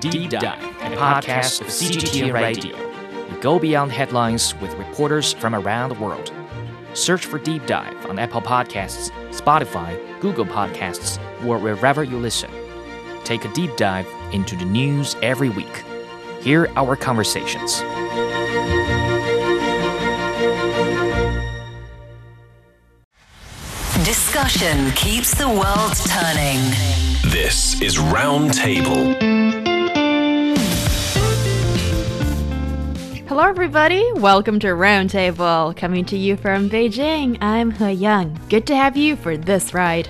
[0.00, 2.76] Deep Dive, a podcast of CGTN Radio.
[3.28, 6.32] We go beyond headlines with reporters from around the world.
[6.94, 12.50] Search for Deep Dive on Apple Podcasts, Spotify, Google Podcasts, or wherever you listen.
[13.24, 15.84] Take a deep dive into the news every week.
[16.40, 17.82] Hear our conversations.
[24.04, 26.60] Discussion keeps the world turning.
[27.32, 29.27] This is Roundtable.
[33.38, 34.04] Hello, everybody.
[34.14, 35.76] Welcome to Roundtable.
[35.76, 38.36] Coming to you from Beijing, I'm He Yang.
[38.48, 40.08] Good to have you for this ride.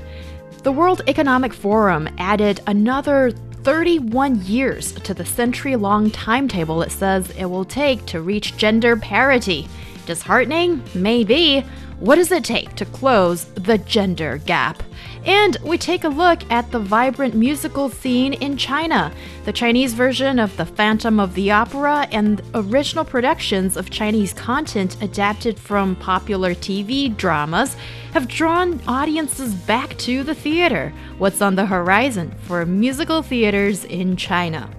[0.63, 3.33] The World Economic Forum added another
[3.65, 8.97] 31 years to the century long timetable it says it will take to reach gender
[8.97, 9.69] parity.
[10.07, 10.83] Disheartening?
[10.95, 11.67] Maybe.
[12.01, 14.83] What does it take to close the gender gap?
[15.25, 19.13] And we take a look at the vibrant musical scene in China.
[19.45, 25.01] The Chinese version of The Phantom of the Opera and original productions of Chinese content
[25.03, 27.77] adapted from popular TV dramas
[28.13, 30.93] have drawn audiences back to the theater.
[31.19, 34.71] What's on the horizon for musical theaters in China?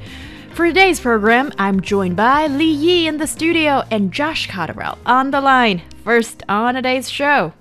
[0.53, 5.31] For today's program, I'm joined by Li Yi in the studio and Josh Cotterill on
[5.31, 5.81] the line.
[6.03, 7.53] First on today's show.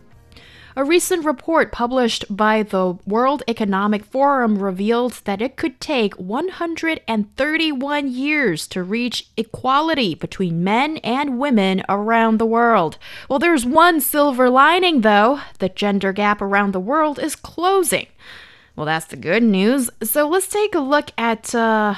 [0.79, 8.09] A recent report published by the World Economic Forum revealed that it could take 131
[8.09, 12.97] years to reach equality between men and women around the world.
[13.29, 18.07] Well, there's one silver lining, though the gender gap around the world is closing.
[18.77, 19.91] Well, that's the good news.
[20.05, 21.97] So let's take a look at uh,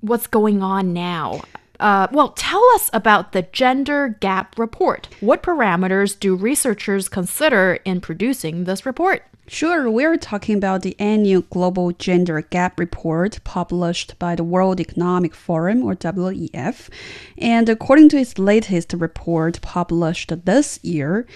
[0.00, 1.42] what's going on now.
[1.80, 5.08] Uh, well, tell us about the Gender Gap Report.
[5.20, 9.24] What parameters do researchers consider in producing this report?
[9.46, 15.34] Sure, we're talking about the annual Global Gender Gap Report published by the World Economic
[15.34, 16.88] Forum, or WEF.
[17.36, 21.26] And according to its latest report published this year,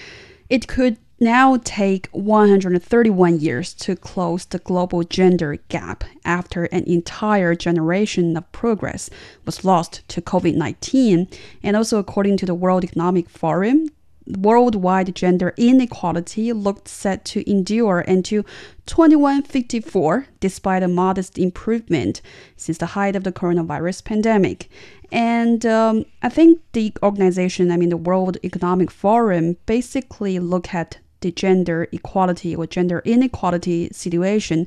[0.49, 7.55] it could now take 131 years to close the global gender gap after an entire
[7.55, 9.11] generation of progress
[9.45, 11.29] was lost to COVID 19.
[11.62, 13.89] And also, according to the World Economic Forum,
[14.37, 18.45] worldwide gender inequality looked set to endure until
[18.87, 22.21] 2154, despite a modest improvement
[22.56, 24.69] since the height of the coronavirus pandemic.
[25.11, 30.99] And um, I think the organization, I mean the World Economic Forum, basically look at
[31.21, 34.67] the gender equality or gender inequality situation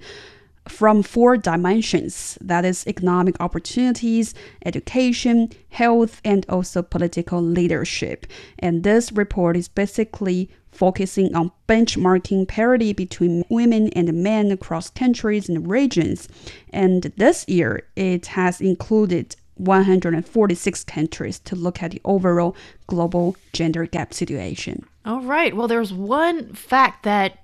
[0.67, 2.37] from four dimensions.
[2.41, 4.33] That is economic opportunities
[4.65, 8.27] education health and also political leadership.
[8.59, 15.49] And this report is basically focusing on benchmarking parity between women and men across countries
[15.49, 16.29] and regions.
[16.71, 22.55] And this year it has included 146 countries to look at the overall
[22.87, 24.85] global gender gap situation.
[25.05, 25.55] All right.
[25.55, 27.39] Well, there's one fact that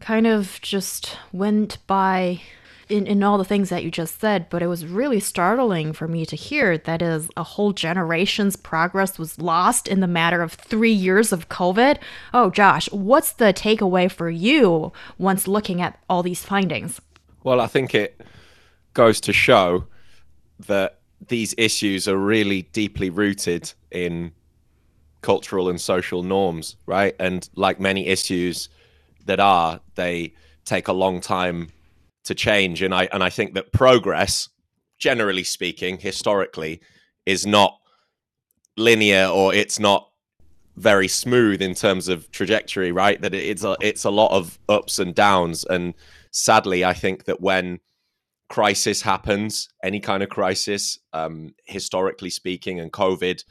[0.00, 2.40] kind of just went by
[2.88, 6.06] in, in all the things that you just said, but it was really startling for
[6.06, 6.78] me to hear.
[6.78, 11.48] That is, a whole generation's progress was lost in the matter of three years of
[11.48, 11.98] COVID.
[12.32, 17.00] Oh, Josh, what's the takeaway for you once looking at all these findings?
[17.42, 18.20] Well, I think it
[18.94, 19.86] goes to show
[20.66, 24.32] that these issues are really deeply rooted in
[25.22, 27.14] cultural and social norms, right?
[27.18, 28.68] And like many issues
[29.26, 30.34] that are, they
[30.64, 31.70] take a long time
[32.24, 32.82] to change.
[32.82, 34.48] And I and I think that progress,
[34.98, 36.80] generally speaking, historically,
[37.24, 37.78] is not
[38.76, 40.08] linear or it's not
[40.76, 43.20] very smooth in terms of trajectory, right?
[43.20, 45.64] That it's a it's a lot of ups and downs.
[45.64, 45.94] And
[46.30, 47.80] sadly, I think that when
[48.48, 53.42] crisis happens, any kind of crisis, um, historically speaking, and COVID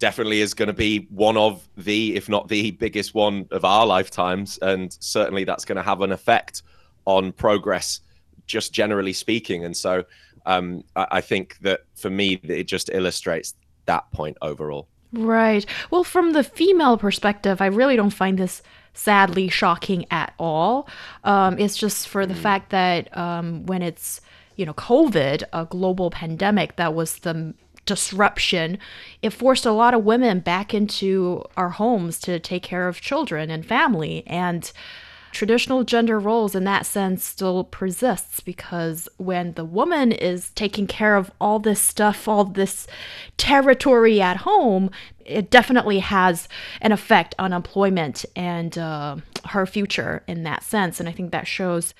[0.00, 3.86] definitely is going to be one of the, if not the biggest one of our
[3.86, 4.58] lifetimes.
[4.58, 6.62] And certainly that's going to have an effect
[7.04, 8.00] on progress,
[8.46, 9.64] just generally speaking.
[9.64, 10.04] And so
[10.46, 13.54] um, I, I think that for me, it just illustrates
[13.84, 14.88] that point overall.
[15.12, 15.66] Right.
[15.90, 18.62] Well, from the female perspective, I really don't find this
[18.94, 20.88] sadly shocking at all.
[21.24, 22.38] Um, it's just for the mm.
[22.38, 24.20] fact that um, when it's
[24.60, 27.54] you know, COVID, a global pandemic that was the
[27.90, 28.78] disruption,
[29.20, 33.50] it forced a lot of women back into our homes to take care of children
[33.50, 34.22] and family.
[34.28, 34.70] And
[35.32, 41.16] traditional gender roles in that sense still persists because when the woman is taking care
[41.16, 42.86] of all this stuff, all this
[43.36, 44.88] territory at home,
[45.24, 46.48] it definitely has
[46.80, 49.16] an effect on employment and uh,
[49.46, 51.00] her future in that sense.
[51.00, 51.92] And I think that shows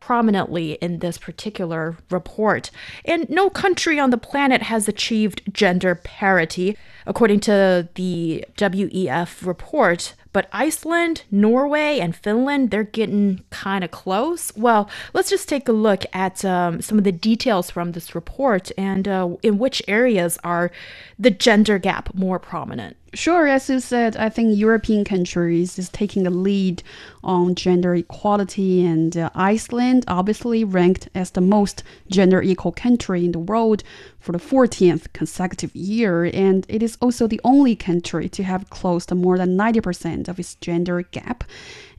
[0.00, 2.70] prominently in this particular report.
[3.04, 6.76] And no country on the planet has achieved gender parity,
[7.08, 10.14] according to the WEF report.
[10.34, 14.52] But Iceland, Norway, and Finland, they're getting kind of close.
[14.54, 18.70] Well, let's just take a look at um, some of the details from this report
[18.76, 20.70] and uh, in which areas are
[21.18, 22.96] the gender gap more prominent.
[23.14, 26.82] Sure, as you said, I think European countries is taking the lead
[27.24, 33.32] on gender equality, and uh, Iceland obviously ranked as the most gender equal country in
[33.32, 33.82] the world
[34.28, 39.10] for the 14th consecutive year, and it is also the only country to have closed
[39.14, 41.44] more than 90% of its gender gap.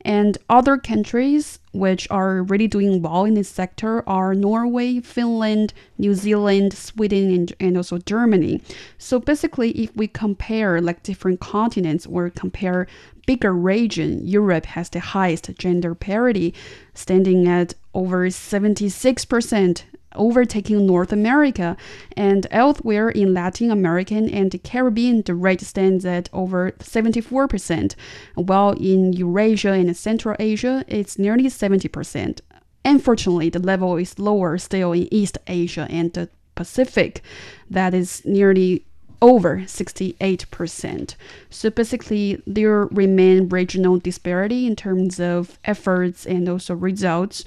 [0.02, 6.14] And other countries which are really doing well in this sector are Norway, Finland, New
[6.14, 8.62] Zealand, Sweden, and, and also Germany.
[8.96, 12.86] So basically, if we compare like different continents or compare
[13.26, 16.54] bigger region, Europe has the highest gender parity,
[16.94, 19.82] standing at over 76%
[20.14, 21.76] overtaking North America,
[22.16, 27.94] and elsewhere in Latin America and the Caribbean, the rate stands at over 74%,
[28.34, 32.40] while in Eurasia and Central Asia, it's nearly 70%.
[32.84, 37.22] Unfortunately, the level is lower still in East Asia and the Pacific,
[37.70, 38.84] that is nearly
[39.22, 41.14] over 68%.
[41.50, 47.44] So basically, there remain regional disparity in terms of efforts and also results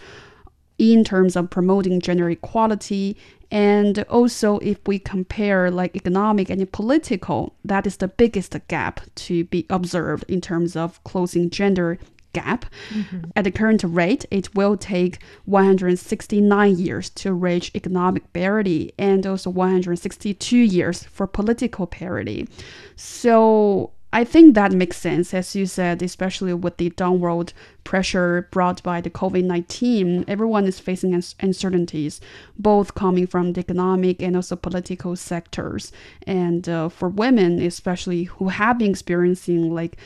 [0.77, 3.17] in terms of promoting gender equality.
[3.51, 9.43] And also if we compare like economic and political that is the biggest gap to
[9.45, 11.99] be observed in terms of closing gender
[12.33, 12.65] gap.
[12.89, 13.29] Mm-hmm.
[13.35, 19.51] at the current rate it will take 169 years to reach economic parity and also
[19.51, 22.47] 162 years for political parity.
[22.95, 27.51] So I think that makes sense, as you said, especially with the downward
[27.83, 30.25] pressure brought by the COVID 19.
[30.27, 32.21] Everyone is facing uncertainties,
[32.55, 35.91] both coming from the economic and also political sectors.
[36.27, 39.97] And uh, for women, especially who have been experiencing like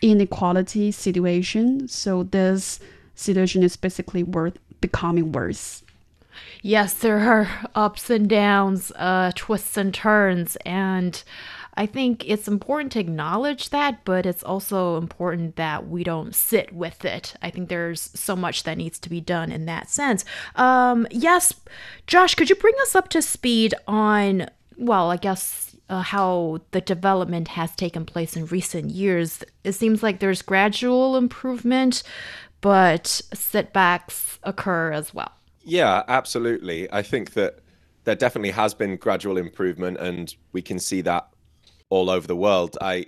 [0.00, 2.80] inequality situation, so this
[3.14, 5.82] situation is basically worth becoming worse.
[6.62, 11.22] Yes, there are ups and downs, uh, twists and turns, and
[11.80, 16.74] I think it's important to acknowledge that, but it's also important that we don't sit
[16.74, 17.34] with it.
[17.40, 20.26] I think there's so much that needs to be done in that sense.
[20.56, 21.54] Um, yes,
[22.06, 26.82] Josh, could you bring us up to speed on, well, I guess uh, how the
[26.82, 29.42] development has taken place in recent years.
[29.64, 32.02] It seems like there's gradual improvement,
[32.60, 35.32] but setbacks occur as well.
[35.62, 36.92] Yeah, absolutely.
[36.92, 37.60] I think that
[38.04, 41.29] there definitely has been gradual improvement, and we can see that
[41.90, 42.78] all over the world.
[42.80, 43.06] I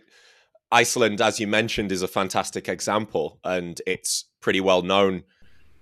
[0.70, 5.22] Iceland, as you mentioned, is a fantastic example, and it's pretty well known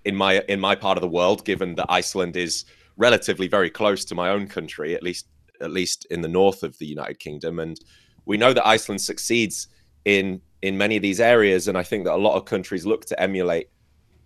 [0.05, 2.64] in my in my part of the world, given that Iceland is
[2.97, 5.26] relatively very close to my own country, at least
[5.61, 7.58] at least in the north of the United Kingdom.
[7.58, 7.79] And
[8.25, 9.69] we know that Iceland succeeds
[10.05, 13.05] in in many of these areas, and I think that a lot of countries look
[13.06, 13.69] to emulate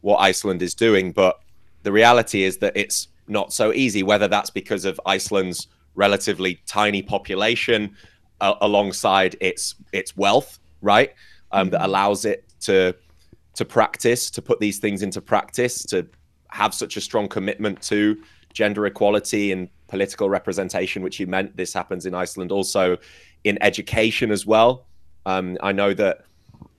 [0.00, 1.12] what Iceland is doing.
[1.12, 1.38] But
[1.82, 4.02] the reality is that it's not so easy.
[4.02, 7.94] Whether that's because of Iceland's relatively tiny population
[8.60, 11.14] alongside its its wealth, right?
[11.52, 11.86] Um, that mm-hmm.
[11.86, 12.94] allows it to
[13.54, 16.06] to practice, to put these things into practice, to
[16.48, 18.16] have such a strong commitment to
[18.52, 22.96] gender equality and political representation, which you meant this happens in Iceland, also
[23.44, 24.86] in education as well.
[25.26, 26.24] Um, I know that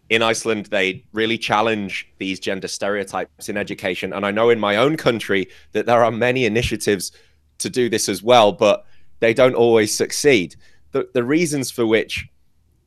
[0.09, 4.13] in Iceland, they really challenge these gender stereotypes in education.
[4.13, 7.11] And I know in my own country that there are many initiatives
[7.57, 8.85] to do this as well, but
[9.19, 10.55] they don't always succeed
[10.95, 12.25] the, the reasons for which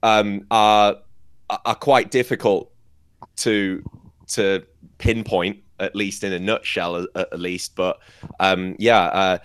[0.03, 0.97] um, are
[1.50, 2.73] are quite difficult
[3.37, 3.83] to
[4.29, 4.65] to
[4.97, 7.77] pinpoint at least in a nutshell at, least.
[7.77, 7.99] But
[8.41, 9.38] um, yeah uh,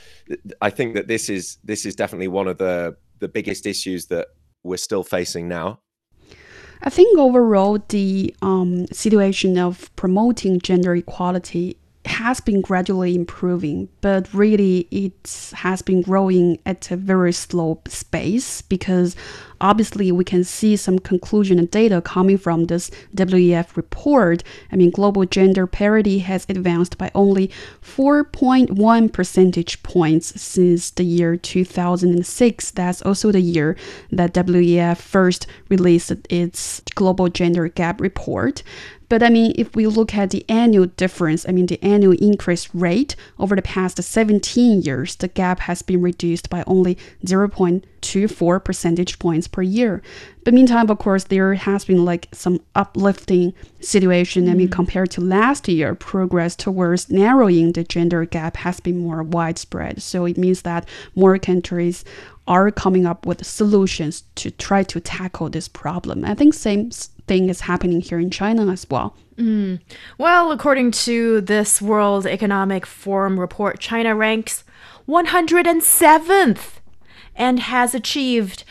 [0.62, 4.28] i think that this is this is definitely one of the the biggest issues that
[4.64, 5.80] we're still facing now.
[6.86, 14.32] I think overall the um, situation of promoting gender equality has been gradually improving, but
[14.34, 17.76] really it has been growing at a very slow
[18.12, 19.16] pace because
[19.62, 24.44] obviously we can see some conclusion and data coming from this WEF report.
[24.72, 27.50] I mean, global gender parity has advanced by only
[27.82, 32.72] 4.1 percentage points since the year 2006.
[32.72, 33.78] That's also the year
[34.12, 38.62] that WEF first released its global gender gap report.
[39.14, 42.74] But I mean, if we look at the annual difference, I mean, the annual increase
[42.74, 49.20] rate over the past 17 years, the gap has been reduced by only 0.24 percentage
[49.20, 50.02] points per year.
[50.44, 54.50] But meantime, of course, there has been like some uplifting situation.
[54.50, 54.72] I mean, mm.
[54.72, 60.02] compared to last year, progress towards narrowing the gender gap has been more widespread.
[60.02, 62.04] So it means that more countries
[62.48, 66.26] are coming up with solutions to try to tackle this problem.
[66.26, 66.90] I think same
[67.28, 69.16] thing is happening here in China as well.
[70.18, 74.64] Well, according to this World Economic Forum report, China ranks
[75.08, 76.80] 107th
[77.36, 78.64] and has achieved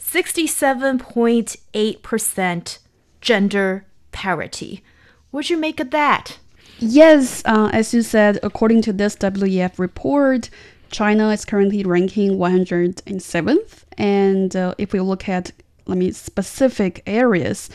[0.00, 2.78] 67.8%
[3.20, 4.82] gender parity.
[5.30, 6.38] What'd you make of that?
[6.80, 10.48] Yes, uh, as you said, according to this WEF report,
[10.90, 13.82] China is currently ranking 107th.
[13.98, 15.52] And uh, if we look at,
[15.88, 17.70] let me, specific areas,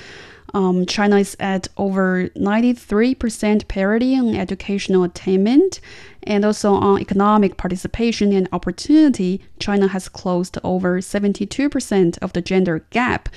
[0.54, 5.80] um, China is at over 93% parity on educational attainment.
[6.24, 12.86] And also on economic participation and opportunity, China has closed over 72% of the gender
[12.92, 13.30] gap.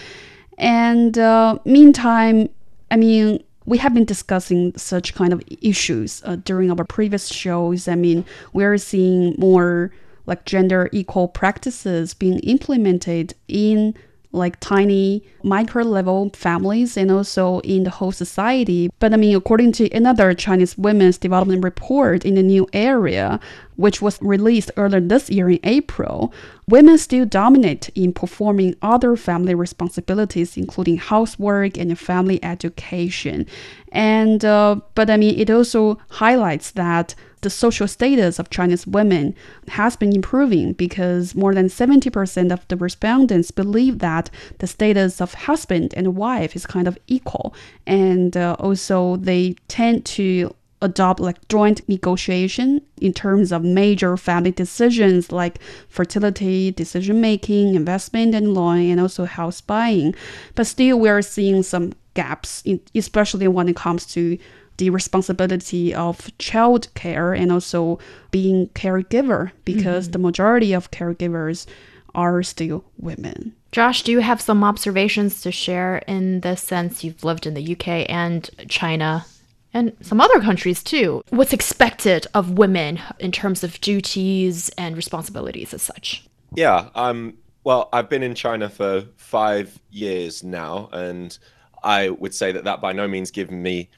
[0.59, 2.49] And uh, meantime,
[2.91, 7.89] I mean, we have been discussing such kind of issues uh, during our previous shows.
[7.89, 9.93] I mean, we're seeing more
[10.27, 13.95] like gender equal practices being implemented in
[14.33, 18.91] like tiny micro level families and also in the whole society.
[18.99, 23.41] But I mean, according to another Chinese women's development report in the new area,
[23.77, 26.33] which was released earlier this year in April,
[26.69, 33.47] women still dominate in performing other family responsibilities, including housework and family education.
[33.93, 39.35] And uh, but I mean, it also highlights that the social status of Chinese women
[39.69, 45.35] has been improving because more than 70% of the respondents believe that the status of
[45.35, 47.55] husband and wife is kind of equal.
[47.87, 54.51] And uh, also, they tend to adopt like joint negotiation in terms of major family
[54.53, 60.15] decisions like fertility, decision making, investment and loan, and also house buying.
[60.55, 64.39] But still, we are seeing some gaps, in, especially when it comes to
[64.79, 67.99] the responsibility of child care and also
[68.31, 71.67] being caregiver because the majority of caregivers
[72.15, 73.55] are still women.
[73.73, 77.05] Josh, do you have some observations to share in this sense?
[77.05, 79.27] You've lived in the UK and China
[79.75, 81.23] and some other countries too.
[81.29, 86.27] What's expected of women in terms of duties and responsibilities as such?
[86.55, 86.89] Yeah.
[86.95, 91.37] Um, well, I've been in China for five years now, and
[91.83, 93.91] I would say that that by no means given me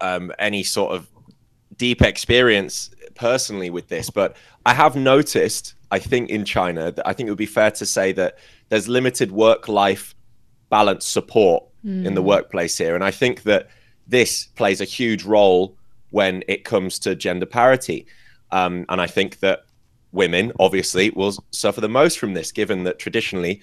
[0.00, 1.08] um, any sort of
[1.76, 7.12] deep experience personally with this, but I have noticed, I think in China, that I
[7.12, 10.14] think it would be fair to say that there's limited work-life
[10.70, 11.64] balance support
[12.06, 13.68] in the workplace here, and I think that
[14.06, 15.76] this plays a huge role
[16.10, 18.06] when it comes to gender parity,
[18.50, 19.64] um, and I think that
[20.12, 23.62] women obviously will suffer the most from this, given that traditionally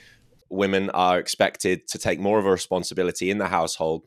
[0.50, 4.04] women are expected to take more of a responsibility in the household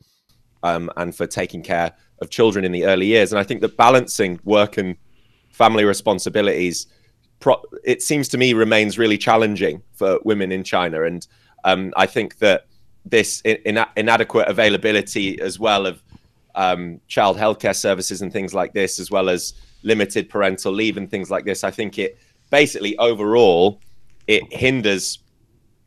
[0.61, 3.31] um, and for taking care of children in the early years.
[3.31, 4.95] And I think that balancing work and
[5.51, 6.87] family responsibilities,
[7.39, 11.03] pro- it seems to me, remains really challenging for women in China.
[11.03, 11.25] And
[11.63, 12.67] um, I think that
[13.05, 16.01] this in- inadequate availability as well of
[16.55, 19.53] um, child healthcare services and things like this, as well as
[19.83, 22.17] limited parental leave and things like this, I think it
[22.49, 23.81] basically overall
[24.27, 25.19] it hinders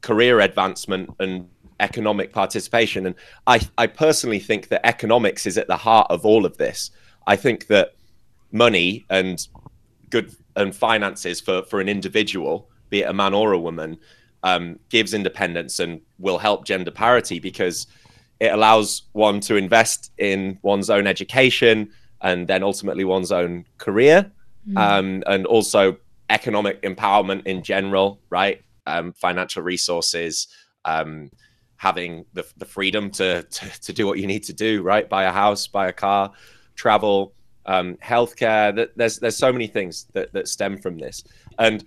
[0.00, 1.49] career advancement and
[1.80, 3.06] economic participation.
[3.06, 3.14] And
[3.47, 6.90] I, I personally think that economics is at the heart of all of this.
[7.26, 7.95] I think that
[8.52, 9.47] money and
[10.11, 13.99] good and finances for, for an individual, be it a man or a woman,
[14.42, 17.87] um, gives independence and will help gender parity because
[18.38, 21.90] it allows one to invest in one's own education
[22.23, 24.30] and then ultimately one's own career
[24.76, 25.97] um, and also
[26.30, 28.62] economic empowerment in general, right?
[28.87, 30.49] Um, financial resources,
[30.85, 31.30] um,
[31.76, 35.09] having the, the freedom to, to to do what you need to do, right?
[35.09, 36.33] Buy a house, buy a car,
[36.75, 37.35] travel,
[37.66, 38.75] um, healthcare.
[38.75, 41.25] Th- There's there's so many things that that stem from this,
[41.59, 41.85] and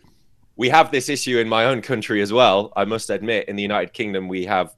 [0.55, 2.74] we have this issue in my own country as well.
[2.75, 4.75] I must admit, in the United Kingdom, we have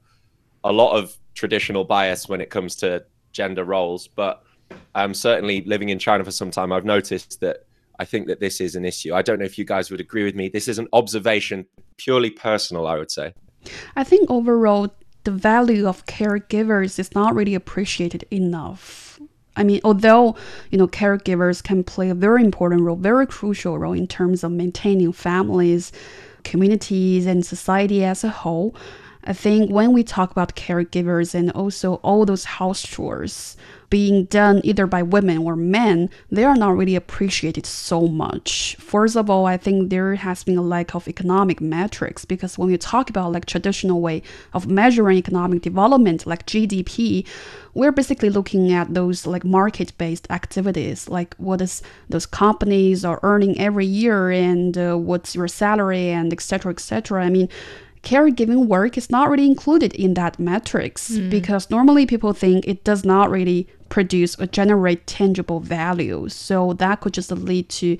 [0.62, 4.44] a lot of traditional bias when it comes to gender roles, but
[4.94, 7.66] um, certainly living in China for some time, I've noticed that
[7.98, 9.12] I think that this is an issue.
[9.12, 10.48] I don't know if you guys would agree with me.
[10.48, 11.66] This is an observation,
[11.96, 13.34] purely personal, I would say.
[13.96, 19.20] I think overall, the value of caregivers is not really appreciated enough.
[19.54, 20.36] I mean, although
[20.70, 24.52] you know caregivers can play a very important role, very crucial role in terms of
[24.52, 25.92] maintaining families,
[26.42, 28.74] communities, and society as a whole,
[29.24, 33.56] I think when we talk about caregivers and also all those house chores,
[33.92, 38.74] being done either by women or men, they are not really appreciated so much.
[38.80, 42.70] First of all, I think there has been a lack of economic metrics because when
[42.70, 44.22] you talk about like traditional way
[44.54, 47.26] of measuring economic development, like GDP,
[47.74, 53.60] we're basically looking at those like market-based activities, like what is those companies are earning
[53.60, 56.72] every year and uh, what's your salary and etc.
[56.72, 57.22] etc.
[57.22, 57.50] I mean
[58.02, 63.04] caregiving work is not really included in that metrics because normally people think it does
[63.04, 66.26] not really produce or generate tangible value.
[66.30, 67.98] So that could just lead to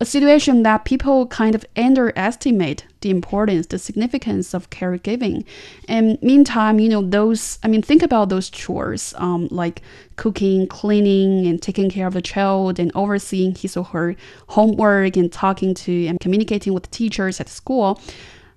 [0.00, 5.44] a situation that people kind of underestimate the importance, the significance of caregiving.
[5.86, 9.82] And meantime, you know, those, I mean, think about those chores um, like
[10.16, 15.30] cooking, cleaning, and taking care of the child and overseeing his or her homework and
[15.30, 18.00] talking to and communicating with teachers at school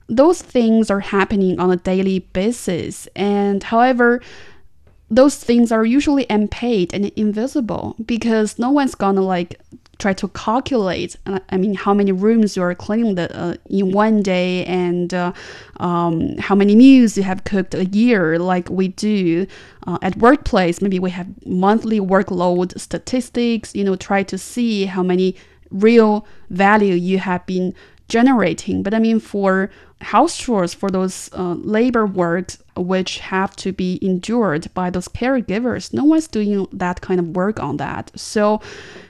[0.09, 3.07] those things are happening on a daily basis.
[3.15, 4.21] And however,
[5.15, 9.59] those things are usually unpaid and invisible because no one's gonna like
[9.99, 13.91] try to calculate uh, i mean how many rooms you are cleaning the, uh, in
[13.91, 15.31] one day and uh,
[15.77, 19.45] um, how many meals you have cooked a year like we do
[19.85, 20.81] uh, at workplace.
[20.81, 25.35] Maybe we have monthly workload statistics you know try to see how many
[25.69, 27.73] real value you have been
[28.09, 28.81] generating.
[28.83, 29.69] But i mean for
[30.01, 35.93] house chores for those uh, labor works which have to be endured by those caregivers
[35.93, 38.11] no one's doing that kind of work on that.
[38.15, 38.61] So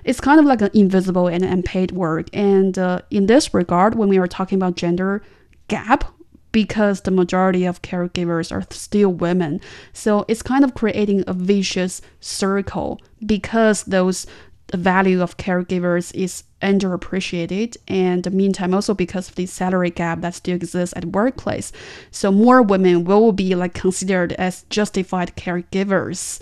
[0.04, 2.28] it's kind of like an invisible and unpaid work.
[2.34, 5.22] And uh, in this regard when we are talking about gender
[5.68, 6.04] gap
[6.52, 9.60] because the majority of caregivers are still women.
[9.92, 14.28] So it's kind of creating a vicious circle because those
[14.74, 20.22] the value of caregivers is underappreciated and the meantime also because of the salary gap
[20.22, 21.72] that still exists at workplace
[22.12, 26.42] so more women will be like considered as justified caregivers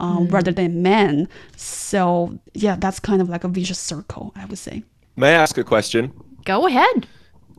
[0.00, 4.58] um, rather than men so yeah that's kind of like a vicious circle i would
[4.58, 4.82] say
[5.16, 6.12] May I ask a question?
[6.44, 7.06] Go ahead.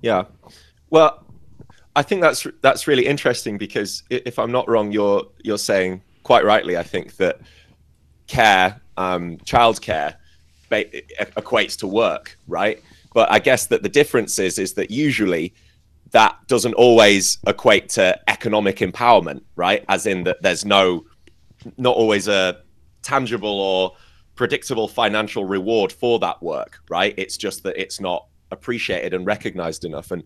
[0.02, 0.26] Yeah.
[0.90, 1.24] Well,
[1.96, 6.46] I think that's that's really interesting because if I'm not wrong, you're you're saying quite
[6.46, 6.78] rightly.
[6.78, 7.40] I think that
[8.28, 10.16] care, um, childcare,
[10.70, 10.90] ba-
[11.38, 12.82] equates to work, right?
[13.14, 15.54] But I guess that the difference is is that usually
[16.12, 19.84] that doesn't always equate to economic empowerment, right?
[19.90, 21.06] As in that there's no
[21.78, 22.62] not always a
[23.02, 23.96] tangible or
[24.36, 27.14] predictable financial reward for that work, right?
[27.18, 30.12] It's just that it's not appreciated and recognized enough.
[30.12, 30.24] And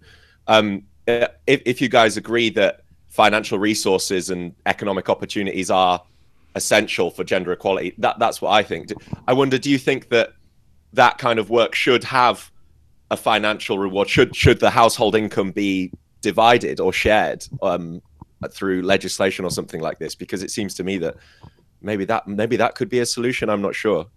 [0.47, 6.01] um, if, if you guys agree that financial resources and economic opportunities are
[6.57, 8.91] essential for gender equality, that that's what I think.
[9.27, 10.33] I wonder, do you think that
[10.93, 12.51] that kind of work should have
[13.09, 14.09] a financial reward?
[14.09, 15.91] Should should the household income be
[16.21, 18.01] divided or shared um,
[18.51, 20.15] through legislation or something like this?
[20.15, 21.15] Because it seems to me that
[21.81, 23.49] maybe that maybe that could be a solution.
[23.49, 24.07] I'm not sure.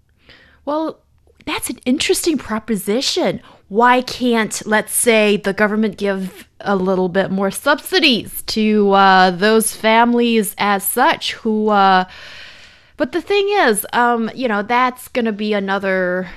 [0.65, 1.03] Well,
[1.47, 3.41] that's an interesting proposition.
[3.69, 9.75] Why can't, let's say, the government give a little bit more subsidies to uh, those
[9.75, 11.69] families as such who.
[11.69, 12.05] Uh,
[12.97, 16.29] but the thing is, um, you know, that's going to be another.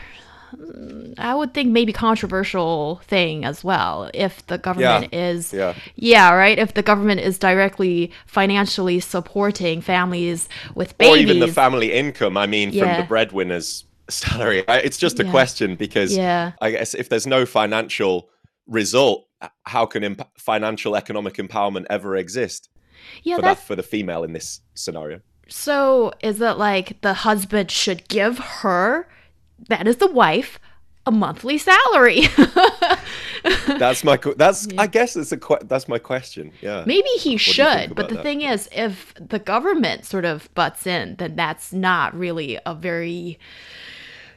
[1.17, 5.73] I would think maybe controversial thing as well if the government is yeah.
[5.95, 11.47] yeah right if the government is directly financially supporting families with babies Or even the
[11.47, 12.37] family income.
[12.37, 14.67] I mean, from the breadwinner's salary.
[14.67, 15.31] I- It's just a Yeah.
[15.31, 16.51] question because Yeah.
[16.61, 18.29] I guess if there's no financial
[18.67, 19.27] result,
[19.65, 22.69] how can imp- financial economic empowerment ever exist
[23.23, 25.19] yeah for that's that for the female in this scenario?
[25.49, 29.07] So is it like the husband should give her,
[29.67, 30.59] that is the wife,
[31.05, 32.21] a monthly salary?
[33.67, 36.53] That's my that's I guess it's a that's my question.
[36.61, 36.83] Yeah.
[36.87, 38.23] Maybe he you should, but the that?
[38.23, 43.37] thing is, if the government sort of butts in, then that's not really a very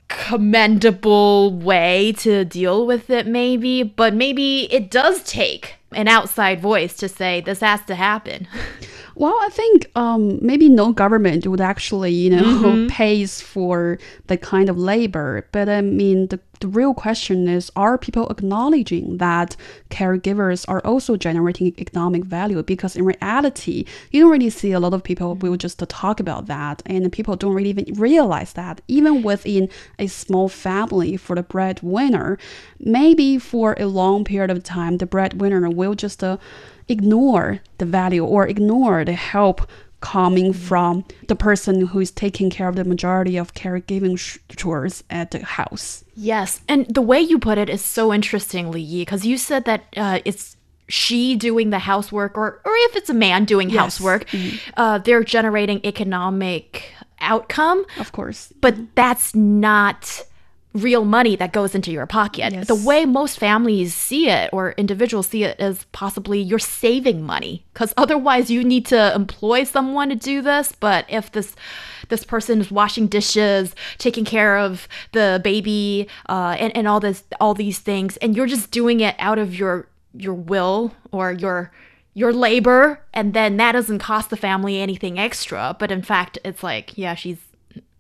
[0.09, 3.83] commendable way to deal with it, maybe.
[3.83, 8.49] But maybe it does take an outside voice to say this has to happen.
[9.19, 14.69] Well, I think um, maybe no government would actually, you know, pays for the kind
[14.69, 15.49] of labor.
[15.53, 19.57] But I mean, the, the real question is are people acknowledging that
[19.89, 22.63] caregivers are also generating economic value?
[22.63, 26.45] Because in reality, you don't really see a lot of people will just talk about
[26.49, 26.83] that.
[26.85, 28.83] And people don't really even realize that.
[28.87, 32.37] Even within a small family for the breadwinner,
[32.79, 36.37] maybe for a long period of time, the breadwinner will just uh,
[36.89, 39.69] ignore the value or ignore the help
[40.01, 44.17] coming from the person who is taking care of the majority of caregiving
[44.57, 46.05] chores at the house.
[46.15, 49.65] Yes, and the way you put it is so interesting, Li Yi, because you said
[49.65, 50.57] that uh, it's
[50.89, 54.27] she doing the housework, or or if it's a man doing housework,
[54.77, 58.53] uh, they're generating economic outcome, Of course.
[58.61, 60.23] but that's not
[60.77, 62.53] real money that goes into your pocket.
[62.53, 62.67] Yes.
[62.67, 67.65] The way most families see it or individuals see it is possibly you're saving money
[67.73, 70.73] because otherwise you need to employ someone to do this.
[70.79, 71.57] But if this
[72.09, 77.25] this person is washing dishes, taking care of the baby, uh, and and all this
[77.41, 81.73] all these things, and you're just doing it out of your your will or your
[82.15, 86.63] your labor and then that doesn't cost the family anything extra but in fact it's
[86.63, 87.37] like yeah she's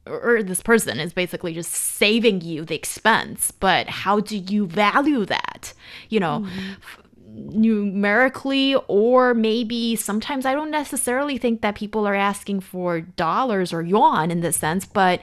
[0.06, 5.24] or this person is basically just saving you the expense but how do you value
[5.24, 5.72] that?
[6.08, 6.72] You know mm-hmm.
[6.72, 7.02] f-
[7.36, 13.82] numerically or maybe sometimes i don't necessarily think that people are asking for dollars or
[13.82, 15.20] yuan in this sense but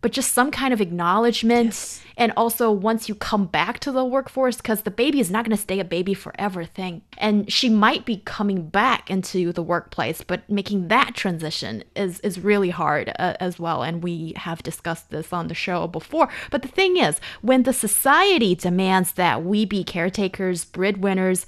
[0.00, 2.02] but just some kind of acknowledgement.
[2.16, 5.56] And also once you come back to the workforce because the baby is not going
[5.56, 7.02] to stay a baby forever thing.
[7.18, 12.40] And she might be coming back into the workplace but making that transition is is
[12.40, 13.82] really hard uh, as well.
[13.82, 16.28] And we have discussed this on the show before.
[16.50, 21.46] But the thing is when the society demands that we be caretakers breadwinners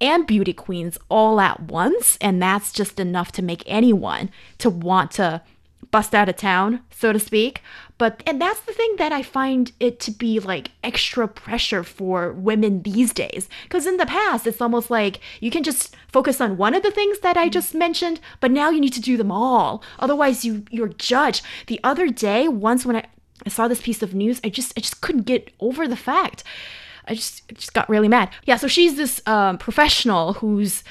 [0.00, 5.12] and beauty queens all at once and that's just enough to make anyone to want
[5.12, 5.42] to
[5.92, 7.62] bust out of town, so to speak.
[8.02, 12.32] But and that's the thing that I find it to be like extra pressure for
[12.32, 13.48] women these days.
[13.62, 16.90] Because in the past, it's almost like you can just focus on one of the
[16.90, 19.84] things that I just mentioned, but now you need to do them all.
[20.00, 21.44] Otherwise, you you're judged.
[21.68, 23.04] The other day, once when I,
[23.46, 26.42] I saw this piece of news, I just I just couldn't get over the fact.
[27.06, 28.30] I just I just got really mad.
[28.46, 30.82] Yeah, so she's this um, professional who's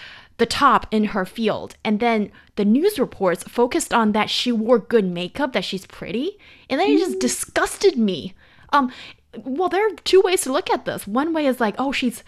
[0.41, 1.75] the top in her field.
[1.86, 6.39] And then the news reports focused on that she wore good makeup, that she's pretty.
[6.67, 8.34] And then it just disgusted me.
[8.73, 8.91] Um,
[9.38, 11.06] well, there are two ways to look at this.
[11.06, 12.23] One way is like, oh, she's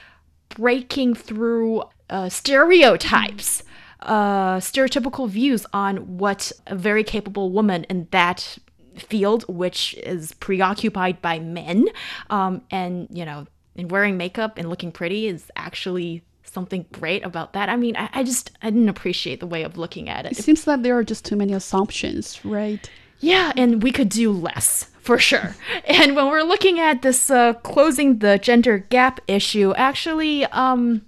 [0.49, 3.63] breaking through uh, stereotypes,
[4.01, 8.59] uh, stereotypical views on what a very capable woman in that
[8.95, 11.87] field, which is preoccupied by men,
[12.29, 16.21] um, and you know, and wearing makeup and looking pretty is actually
[16.53, 17.69] something great about that.
[17.69, 20.37] I mean, I, I just I didn't appreciate the way of looking at It it.
[20.43, 22.89] seems that there are just too many assumptions, right?
[23.19, 25.55] Yeah, and we could do less for sure.
[25.85, 31.03] and when we're looking at this uh, closing the gender gap issue, actually, um,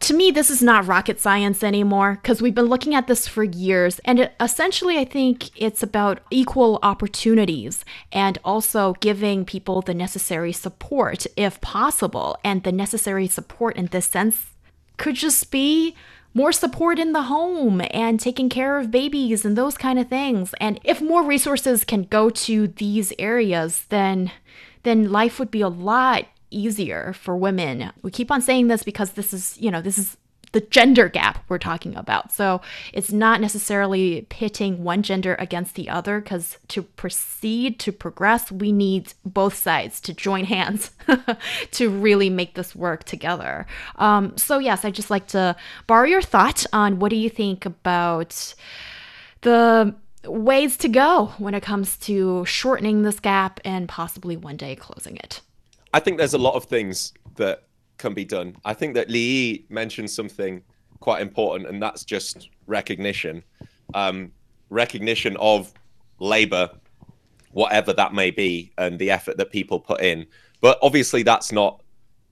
[0.00, 3.44] to me, this is not rocket science anymore because we've been looking at this for
[3.44, 3.98] years.
[4.06, 10.52] And it, essentially, I think it's about equal opportunities and also giving people the necessary
[10.52, 12.38] support if possible.
[12.42, 14.46] And the necessary support in this sense
[14.98, 15.96] could just be
[16.34, 20.54] more support in the home and taking care of babies and those kind of things.
[20.60, 24.30] And if more resources can go to these areas, then
[24.84, 27.90] then life would be a lot easier for women.
[28.02, 30.16] We keep on saying this because this is, you know, this is
[30.52, 32.32] the gender gap we're talking about.
[32.32, 32.60] So
[32.92, 38.72] it's not necessarily pitting one gender against the other because to proceed, to progress, we
[38.72, 40.90] need both sides to join hands
[41.72, 43.66] to really make this work together.
[43.96, 45.56] Um, so, yes, I'd just like to
[45.86, 48.54] borrow your thought on what do you think about
[49.42, 54.74] the ways to go when it comes to shortening this gap and possibly one day
[54.74, 55.40] closing it.
[55.94, 57.67] I think there's a lot of things that
[57.98, 58.56] can be done.
[58.64, 60.62] I think that Li mentioned something
[61.00, 63.42] quite important, and that's just recognition.
[63.94, 64.32] Um,
[64.70, 65.72] recognition of
[66.18, 66.70] labor,
[67.52, 70.26] whatever that may be, and the effort that people put in.
[70.60, 71.82] But obviously, that's not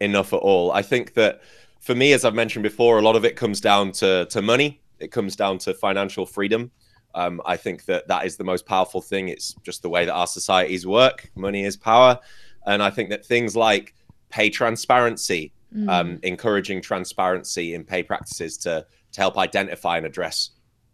[0.01, 0.73] enough at all.
[0.73, 1.43] I think that
[1.81, 4.81] for me, as I've mentioned before, a lot of it comes down to, to money,
[4.99, 6.71] it comes down to financial freedom.
[7.15, 9.29] Um, I think that that is the most powerful thing.
[9.29, 11.31] It's just the way that our societies work.
[11.35, 12.19] Money is power.
[12.67, 13.95] And I think that things like
[14.29, 15.53] pay transparency,
[15.89, 20.51] um, encouraging transparency in pay practices to, to help identify and address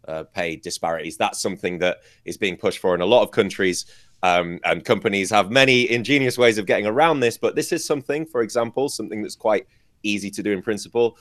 [0.07, 3.85] uh, pay disparities, that's something that is being pushed for in a lot of countries.
[4.23, 7.37] Um, and companies have many ingenious ways of getting around this.
[7.37, 9.67] But this is something, for example, something that's quite
[10.01, 11.17] easy to do in principle.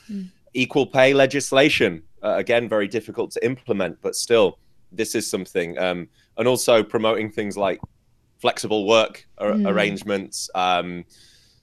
[0.55, 4.59] Equal pay legislation, uh, again, very difficult to implement, but still,
[4.93, 5.79] this is something.
[5.79, 7.81] Um, and also promoting things like
[8.38, 11.05] flexible work ar- arrangements, um,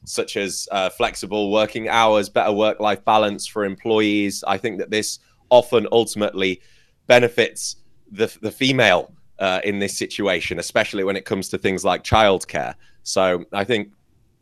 [0.05, 4.43] such as uh, flexible working hours, better work life balance for employees.
[4.47, 6.61] I think that this often ultimately
[7.07, 7.77] benefits
[8.11, 12.75] the, the female uh, in this situation, especially when it comes to things like childcare.
[13.03, 13.91] So I think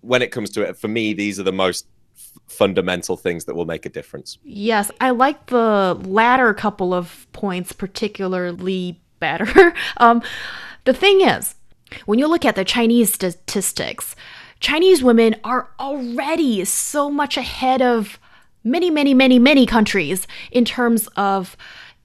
[0.01, 1.87] when it comes to it, for me, these are the most
[2.47, 4.37] fundamental things that will make a difference.
[4.43, 9.73] Yes, I like the latter couple of points particularly better.
[9.97, 10.21] um,
[10.85, 11.55] the thing is,
[12.05, 14.15] when you look at the Chinese statistics,
[14.59, 18.19] Chinese women are already so much ahead of
[18.63, 21.55] many, many, many, many countries in terms of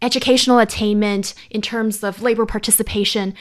[0.01, 3.35] educational attainment, in terms of labor participation.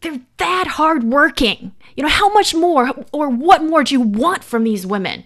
[0.00, 1.72] they're that hardworking.
[1.96, 5.24] You know, how much more or what more do you want from these women?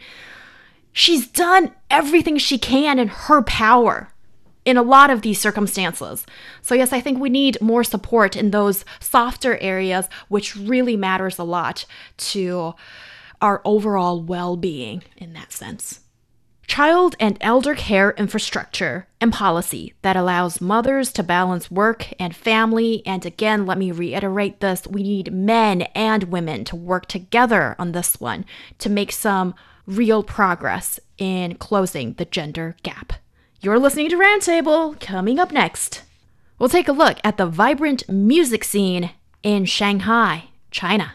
[0.92, 4.12] She's done everything she can in her power
[4.64, 6.26] in a lot of these circumstances.
[6.62, 11.38] So, yes, I think we need more support in those softer areas, which really matters
[11.38, 11.86] a lot
[12.18, 12.74] to
[13.40, 16.00] our overall well being in that sense.
[16.70, 23.02] Child and elder care infrastructure and policy that allows mothers to balance work and family.
[23.04, 27.90] And again, let me reiterate this we need men and women to work together on
[27.90, 28.44] this one
[28.78, 33.14] to make some real progress in closing the gender gap.
[33.60, 34.98] You're listening to Roundtable.
[35.00, 36.04] Coming up next,
[36.58, 39.10] we'll take a look at the vibrant music scene
[39.42, 41.14] in Shanghai, China.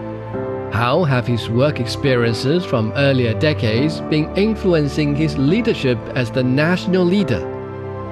[0.71, 7.03] How have his work experiences from earlier decades been influencing his leadership as the national
[7.03, 7.41] leader?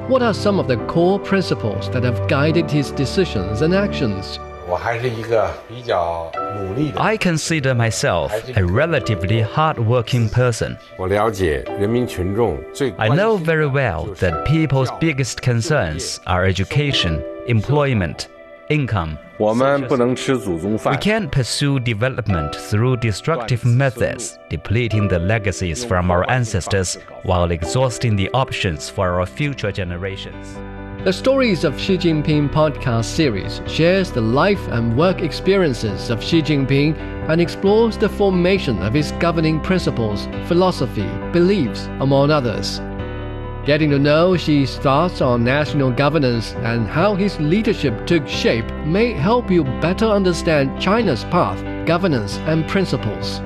[0.09, 4.39] What are some of the core principles that have guided his decisions and actions?
[6.97, 10.77] I consider myself a relatively hardworking person.
[10.99, 11.07] I
[13.15, 18.27] know very well that people's biggest concerns are education, employment,
[18.69, 19.17] income.
[19.39, 28.15] We can't pursue development through destructive methods, depleting the legacies from our ancestors while exhausting
[28.15, 30.57] the options for our future generations.
[31.05, 36.41] The Stories of Xi Jinping podcast series shares the life and work experiences of Xi
[36.41, 36.97] Jinping
[37.29, 42.81] and explores the formation of his governing principles, philosophy, beliefs, among others.
[43.69, 49.13] Getting to know Xi's thoughts on national governance and how his leadership took shape may
[49.13, 53.41] help you better understand China's path, governance, and principles.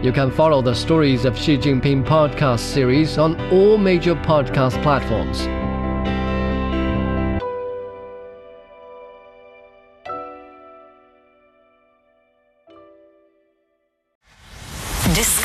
[0.00, 5.48] You can follow the Stories of Xi Jinping podcast series on all major podcast platforms.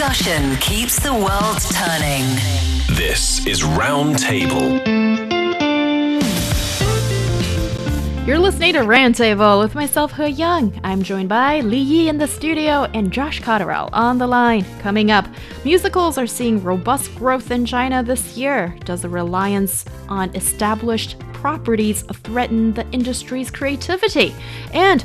[0.08, 2.24] Discussion keeps the world turning.
[2.96, 4.80] This is Roundtable.
[8.26, 10.80] You're listening to Roundtable with myself, He Yang.
[10.86, 14.66] I'm joined by Li Yi in the studio and Josh Cotterill on the line.
[14.80, 15.28] Coming up,
[15.66, 18.78] musicals are seeing robust growth in China this year.
[18.86, 24.34] Does the reliance on established properties threaten the industry's creativity?
[24.72, 25.04] And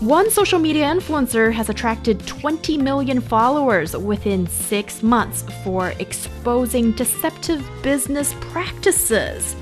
[0.00, 7.66] one social media influencer has attracted 20 million followers within six months for exposing deceptive
[7.82, 9.56] business practices.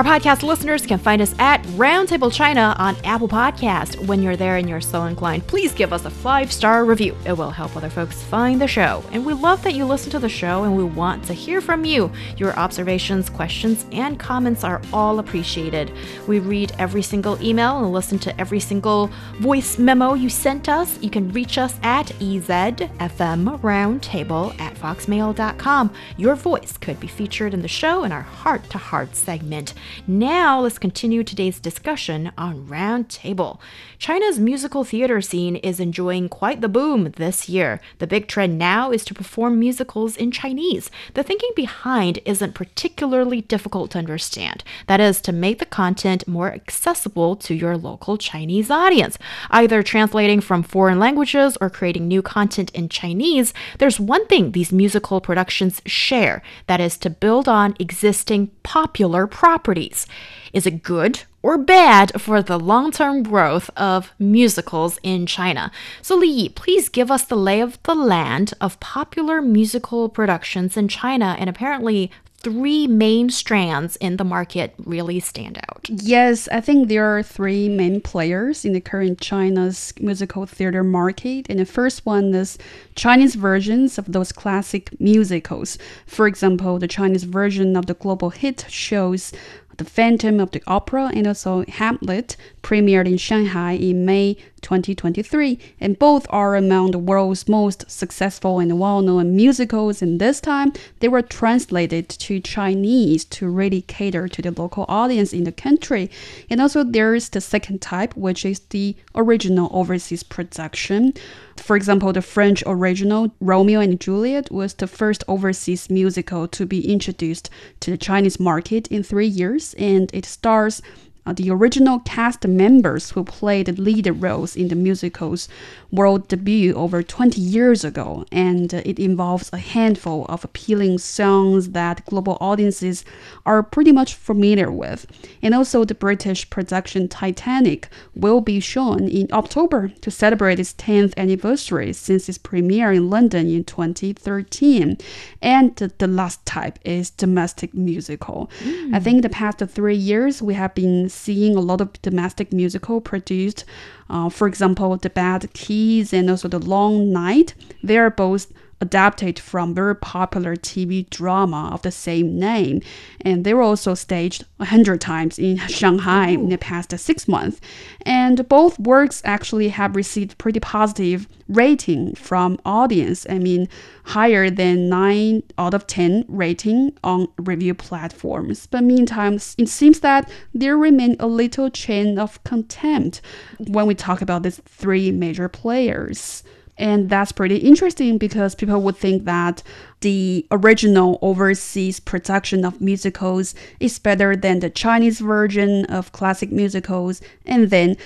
[0.00, 4.06] Our podcast listeners can find us at Roundtable China on Apple Podcast.
[4.06, 7.14] When you're there and you're so inclined, please give us a five star review.
[7.26, 9.04] It will help other folks find the show.
[9.12, 11.84] And we love that you listen to the show and we want to hear from
[11.84, 12.10] you.
[12.38, 15.92] Your observations, questions, and comments are all appreciated.
[16.26, 20.98] We read every single email and listen to every single voice memo you sent us.
[21.02, 25.92] You can reach us at ezfmroundtable at foxmail.com.
[26.16, 29.74] Your voice could be featured in the show in our heart to heart segment.
[30.06, 33.58] Now, let's continue today's discussion on Roundtable.
[33.98, 37.80] China's musical theater scene is enjoying quite the boom this year.
[37.98, 40.90] The big trend now is to perform musicals in Chinese.
[41.14, 44.64] The thinking behind isn't particularly difficult to understand.
[44.86, 49.18] That is, to make the content more accessible to your local Chinese audience.
[49.50, 54.72] Either translating from foreign languages or creating new content in Chinese, there's one thing these
[54.72, 60.06] musical productions share that is to build on existing popular properties properties.
[60.52, 65.70] Is it good or bad for the long term growth of musicals in China?
[66.02, 70.76] So, Li Yi, please give us the lay of the land of popular musical productions
[70.76, 72.10] in China and apparently
[72.42, 75.86] three main strands in the market really stand out.
[75.90, 81.46] Yes, I think there are three main players in the current China's musical theater market.
[81.50, 82.56] And the first one is
[82.94, 85.76] Chinese versions of those classic musicals.
[86.06, 89.32] For example, the Chinese version of the global hit shows
[89.76, 95.98] the Phantom of the Opera and also Hamlet premiered in Shanghai in May 2023, and
[95.98, 100.02] both are among the world's most successful and well known musicals.
[100.02, 105.32] And this time, they were translated to Chinese to really cater to the local audience
[105.32, 106.10] in the country.
[106.48, 111.14] And also, there's the second type, which is the original overseas production.
[111.56, 116.90] For example, the French original Romeo and Juliet was the first overseas musical to be
[116.90, 120.80] introduced to the Chinese market in three years, and it stars
[121.26, 125.48] uh, the original cast members who played lead roles in the musical's
[125.92, 132.04] world debut over 20 years ago, and it involves a handful of appealing songs that
[132.06, 133.04] global audiences
[133.44, 135.06] are pretty much familiar with.
[135.42, 141.16] And also, the British production Titanic will be shown in October to celebrate its 10th
[141.16, 144.96] anniversary since its premiere in London in 2013.
[145.42, 148.50] And the last type is domestic musical.
[148.60, 148.94] Mm.
[148.94, 153.00] I think the past three years we have been seeing a lot of domestic musical
[153.00, 153.64] produced.
[154.08, 157.54] Uh, for example, The Bad Kids and also The Long Night.
[157.82, 162.80] They are both adapted from very popular TV drama of the same name,
[163.20, 166.40] and they were also staged a hundred times in Shanghai Ooh.
[166.42, 167.60] in the past six months.
[168.02, 173.26] And both works actually have received pretty positive rating from audience.
[173.28, 173.68] I mean,
[174.04, 178.66] higher than nine out of ten rating on review platforms.
[178.66, 183.20] But meantime, it seems that there remain a little chain of contempt
[183.58, 186.42] when we talk about these three major players.
[186.80, 189.62] And that's pretty interesting because people would think that
[190.00, 197.20] the original overseas production of musicals is better than the Chinese version of classic musicals.
[197.44, 197.98] And then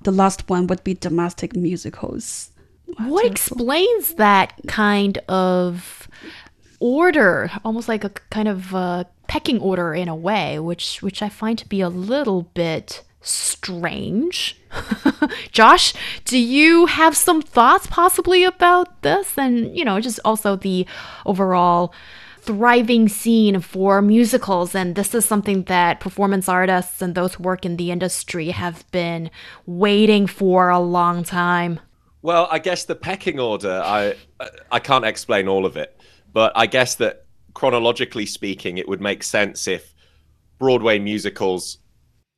[0.00, 2.50] the last one would be domestic musicals.
[2.96, 6.08] what explains that kind of
[6.80, 11.28] order, almost like a kind of uh, pecking order in a way, which which I
[11.28, 14.60] find to be a little bit strange.
[15.52, 19.36] Josh, do you have some thoughts possibly about this?
[19.38, 20.86] And, you know, just also the
[21.26, 21.94] overall
[22.40, 24.74] thriving scene for musicals.
[24.74, 28.84] And this is something that performance artists and those who work in the industry have
[28.90, 29.30] been
[29.64, 31.78] waiting for a long time.
[32.22, 34.14] Well, I guess the pecking order, I
[34.70, 36.00] I can't explain all of it,
[36.32, 39.92] but I guess that chronologically speaking, it would make sense if
[40.58, 41.78] Broadway musicals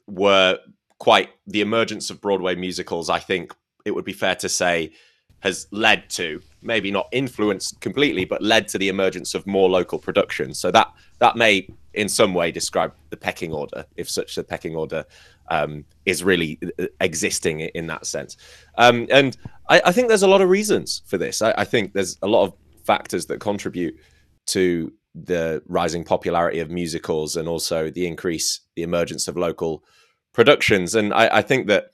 [0.06, 0.58] were
[0.98, 3.54] quite the emergence of Broadway musicals, I think
[3.84, 4.92] it would be fair to say,
[5.40, 9.98] has led to maybe not influenced completely, but led to the emergence of more local
[9.98, 10.58] productions.
[10.58, 14.74] So that that may, in some way, describe the pecking order, if such a pecking
[14.74, 15.04] order
[15.50, 18.38] um, is really uh, existing in that sense.
[18.78, 19.36] Um, and
[19.68, 21.42] I, I, think there's a lot of reasons for this.
[21.42, 22.54] I, I think there's a lot of
[22.84, 23.94] factors that contribute
[24.46, 29.84] to the rising popularity of musicals and also the increase, the emergence of local
[30.34, 30.94] productions.
[30.94, 31.92] And I, I think that,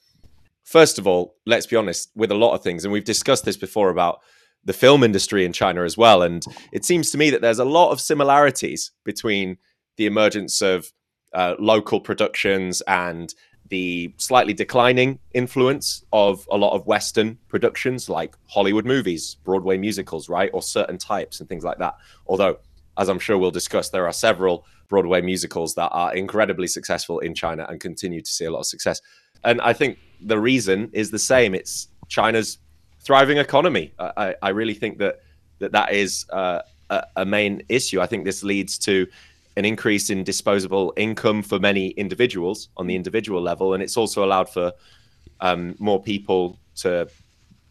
[0.64, 3.56] first of all, let's be honest, with a lot of things, and we've discussed this
[3.56, 4.20] before about
[4.64, 6.22] the film industry in China as well.
[6.22, 9.58] And it seems to me that there's a lot of similarities between
[9.96, 10.92] the emergence of
[11.32, 13.32] uh, local productions and
[13.68, 20.28] the slightly declining influence of a lot of Western productions like Hollywood movies, Broadway musicals,
[20.28, 20.50] right?
[20.52, 21.94] Or certain types and things like that.
[22.26, 22.58] Although,
[22.98, 27.34] as I'm sure we'll discuss, there are several Broadway musicals that are incredibly successful in
[27.34, 29.00] China and continue to see a lot of success.
[29.44, 31.54] And I think the reason is the same.
[31.54, 32.58] It's China's
[33.00, 33.94] thriving economy.
[33.98, 35.20] I, I really think that
[35.60, 36.60] that, that is uh,
[37.16, 38.00] a, main issue.
[38.00, 39.06] I think this leads to
[39.56, 44.24] an increase in disposable income for many individuals on the individual level, and it's also
[44.24, 44.72] allowed for
[45.40, 47.08] um, more people to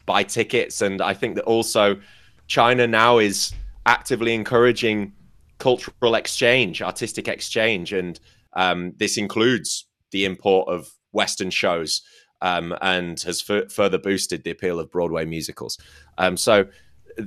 [0.05, 0.81] buy tickets.
[0.81, 1.99] And I think that also
[2.47, 3.53] China now is
[3.85, 5.13] actively encouraging
[5.59, 8.19] cultural exchange, artistic exchange, and
[8.53, 12.01] um, this includes the import of Western shows
[12.41, 15.77] um, and has f- further boosted the appeal of Broadway musicals.
[16.17, 16.65] Um, so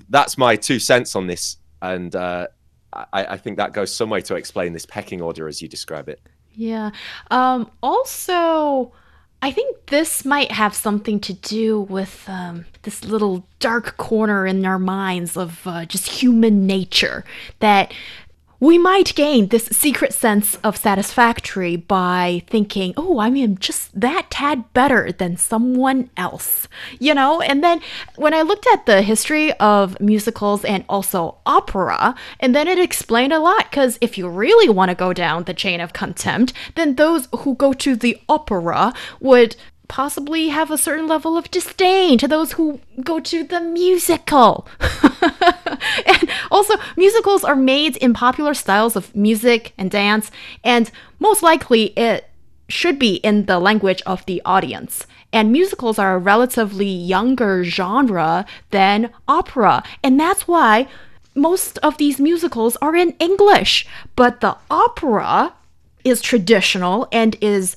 [0.08, 2.48] that's my two cents on this, and uh,
[2.92, 6.08] I, I, think that goes some way to explain this pecking order as you describe
[6.08, 6.20] it.
[6.54, 6.90] Yeah.
[7.30, 8.92] Um, also.
[9.44, 14.64] I think this might have something to do with um, this little dark corner in
[14.64, 17.24] our minds of uh, just human nature
[17.58, 17.92] that
[18.62, 24.30] we might gain this secret sense of satisfactory by thinking, oh, I mean, just that
[24.30, 26.68] tad better than someone else,
[27.00, 27.40] you know?
[27.40, 27.80] And then
[28.14, 33.32] when I looked at the history of musicals and also opera, and then it explained
[33.32, 36.94] a lot, because if you really want to go down the chain of contempt, then
[36.94, 39.56] those who go to the opera would
[39.88, 44.66] possibly have a certain level of disdain to those who go to the musical.
[46.06, 50.30] and also, musicals are made in popular styles of music and dance,
[50.64, 52.28] and most likely it
[52.68, 55.06] should be in the language of the audience.
[55.32, 59.82] And musicals are a relatively younger genre than opera.
[60.02, 60.88] And that's why
[61.34, 63.86] most of these musicals are in English.
[64.16, 65.54] But the opera
[66.04, 67.76] is traditional and is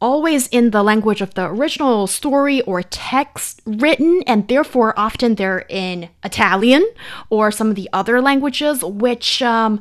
[0.00, 5.64] always in the language of the original story or text written, and therefore often they're
[5.68, 6.86] in Italian
[7.30, 9.80] or some of the other languages, which, um,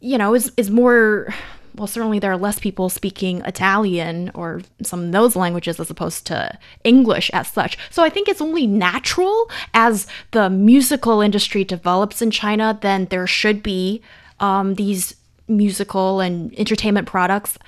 [0.00, 1.32] you know, is, is more.
[1.76, 6.26] Well, certainly there are less people speaking Italian or some of those languages as opposed
[6.28, 7.76] to English as such.
[7.90, 13.26] So I think it's only natural as the musical industry develops in China, then there
[13.26, 14.00] should be
[14.40, 15.16] um, these
[15.48, 17.58] musical and entertainment products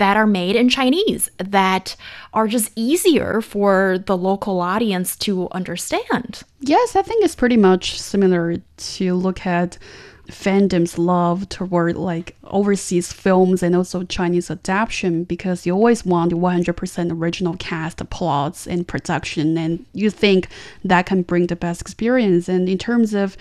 [0.00, 1.94] that are made in Chinese that
[2.32, 6.42] are just easier for the local audience to understand.
[6.60, 8.56] Yes, I think it's pretty much similar
[8.94, 9.76] to look at
[10.28, 17.12] fandom's love toward like overseas films and also Chinese adaptation because you always want 100%
[17.12, 20.48] original cast, plots, and production, and you think
[20.82, 22.48] that can bring the best experience.
[22.48, 23.36] And in terms of,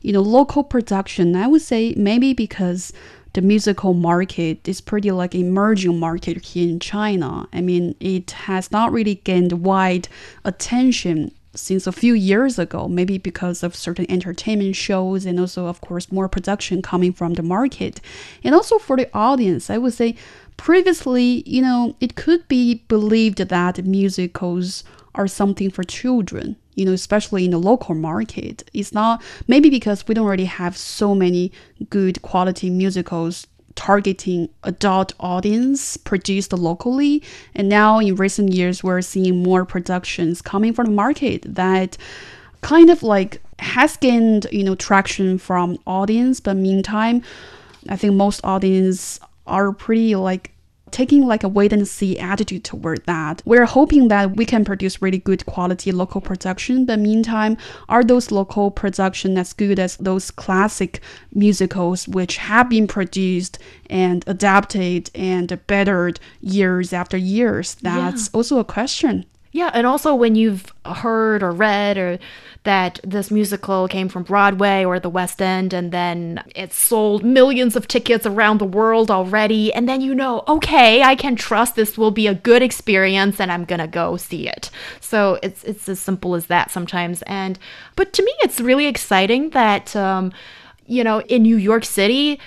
[0.00, 2.94] you know, local production, I would say maybe because
[3.34, 7.46] the musical market is pretty like emerging market here in China.
[7.52, 10.08] I mean, it has not really gained wide
[10.44, 15.80] attention since a few years ago, maybe because of certain entertainment shows and also, of
[15.80, 18.00] course, more production coming from the market.
[18.44, 20.14] And also for the audience, I would say
[20.56, 24.84] previously, you know, it could be believed that musicals
[25.18, 28.62] are something for children you know, especially in the local market.
[28.72, 31.50] It's not maybe because we don't already have so many
[31.90, 37.22] good quality musicals targeting adult audience produced locally
[37.54, 41.96] and now in recent years we're seeing more productions coming from the market that
[42.60, 47.22] kind of like has gained you know traction from audience but meantime
[47.88, 50.52] i think most audience are pretty like
[50.90, 53.42] taking like a wait and see attitude toward that.
[53.44, 57.56] We're hoping that we can produce really good quality local production, but meantime,
[57.88, 61.00] are those local production as good as those classic
[61.32, 63.58] musicals which have been produced
[63.90, 67.76] and adapted and bettered years after years?
[67.76, 68.36] That's yeah.
[68.36, 69.24] also a question.
[69.50, 72.18] Yeah, and also when you've heard or read or
[72.64, 77.76] that this musical came from Broadway or the West End and then it sold millions
[77.76, 81.96] of tickets around the world already and then you know, okay, I can trust this
[81.96, 84.70] will be a good experience and I'm going to go see it.
[85.00, 87.58] So it's it's as simple as that sometimes and
[87.96, 90.32] but to me it's really exciting that um
[90.84, 92.38] you know, in New York City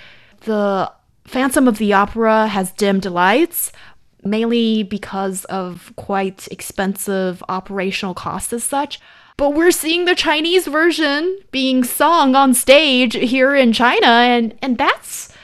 [0.42, 0.92] the
[1.24, 3.72] Phantom of the Opera has dimmed lights,
[4.24, 9.00] mainly because of quite expensive operational costs as such.
[9.36, 14.78] But we're seeing the Chinese version being sung on stage here in China and and
[14.78, 15.34] that's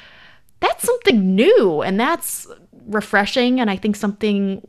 [0.60, 2.46] that's something new and that's
[2.86, 4.66] refreshing and I think something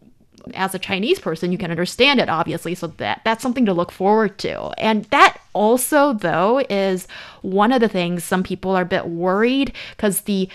[0.55, 3.91] as a Chinese person you can understand it obviously so that that's something to look
[3.91, 4.71] forward to.
[4.77, 7.07] And that also though is
[7.41, 10.49] one of the things some people are a bit worried cuz the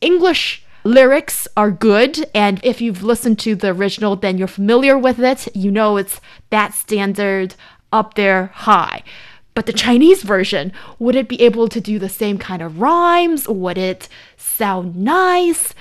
[0.00, 5.18] English lyrics are good and if you've listened to the original then you're familiar with
[5.20, 5.54] it.
[5.54, 6.20] You know it's
[6.50, 7.54] that standard
[7.92, 9.02] up there high.
[9.54, 13.48] But the chinese version would it be able to do the same kind of rhymes?
[13.48, 15.74] Would it sound nice?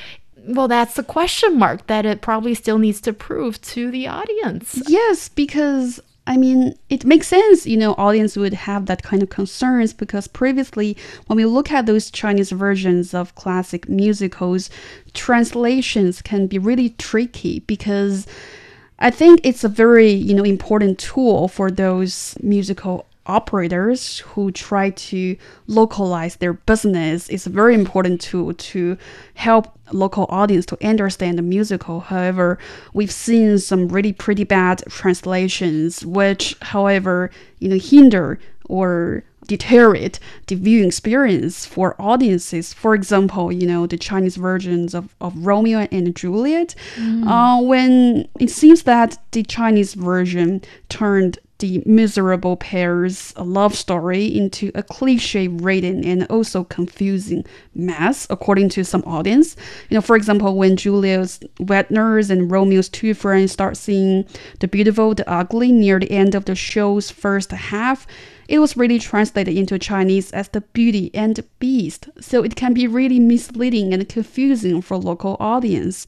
[0.47, 4.81] Well, that's a question mark that it probably still needs to prove to the audience.
[4.87, 9.30] Yes, because I mean, it makes sense, you know, audience would have that kind of
[9.30, 10.97] concerns because previously,
[11.28, 14.69] when we look at those Chinese versions of classic musicals,
[15.13, 18.28] translations can be really tricky because
[18.99, 24.89] I think it's a very, you know, important tool for those musical operators who try
[24.89, 28.97] to localize their business is a very important tool to
[29.36, 31.99] help local audience to understand the musical.
[31.99, 32.57] However,
[32.93, 40.55] we've seen some really pretty bad translations, which, however, you know, hinder or deteriorate the
[40.55, 42.73] viewing experience for audiences.
[42.73, 47.25] For example, you know, the Chinese versions of, of Romeo and Juliet, mm.
[47.25, 54.71] uh, when it seems that the Chinese version turned the miserable pair's love story into
[54.75, 57.43] a cliche ridden and also confusing
[57.73, 59.55] mess, according to some audience.
[59.89, 64.25] You know, for example, when Juliet's wet nurse and Romeo's two friends start seeing
[64.59, 68.05] the beautiful, the ugly near the end of the show's first half,
[68.47, 72.87] it was really translated into Chinese as the Beauty and Beast, so it can be
[72.87, 76.07] really misleading and confusing for local audience.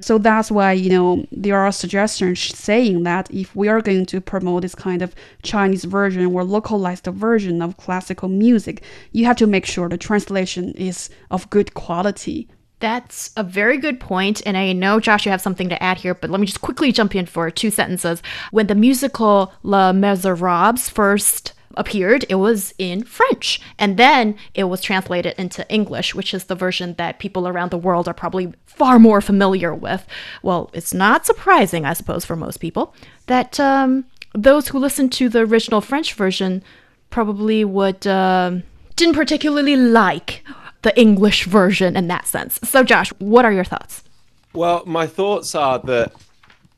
[0.00, 4.20] So that's why, you know, there are suggestions saying that if we are going to
[4.20, 8.82] promote this kind of Chinese version or localized version of classical music,
[9.12, 12.48] you have to make sure the translation is of good quality.
[12.80, 16.14] That's a very good point, and I know Josh, you have something to add here,
[16.14, 18.22] but let me just quickly jump in for two sentences.
[18.52, 23.60] When the musical Les Miserables first appeared, it was in French.
[23.78, 27.78] And then it was translated into English, which is the version that people around the
[27.78, 30.06] world are probably far more familiar with.
[30.42, 32.94] Well, it's not surprising, I suppose, for most people,
[33.26, 34.04] that um,
[34.34, 36.62] those who listened to the original French version
[37.10, 38.58] probably would uh,
[38.96, 40.44] didn't particularly like
[40.82, 42.60] the English version in that sense.
[42.64, 44.04] So, Josh, what are your thoughts?
[44.52, 46.12] Well, my thoughts are that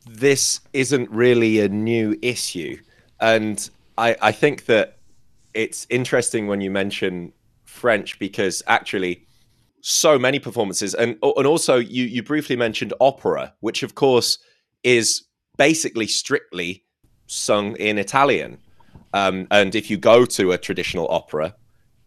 [0.09, 2.78] this isn't really a new issue,
[3.20, 3.68] and
[4.01, 4.96] I, I think that
[5.53, 7.32] it's interesting when you mention
[7.64, 9.26] French because actually
[9.82, 14.38] so many performances and and also you you briefly mentioned opera which of course
[14.82, 15.24] is
[15.57, 16.84] basically strictly
[17.26, 18.59] sung in Italian.
[19.12, 21.55] Um, and if you go to a traditional opera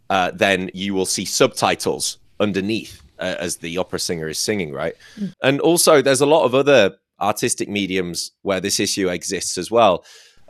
[0.10, 4.96] uh, then you will see subtitles underneath uh, as the opera singer is singing right?
[5.20, 5.34] Mm.
[5.44, 10.04] and also there's a lot of other artistic mediums where this issue exists as well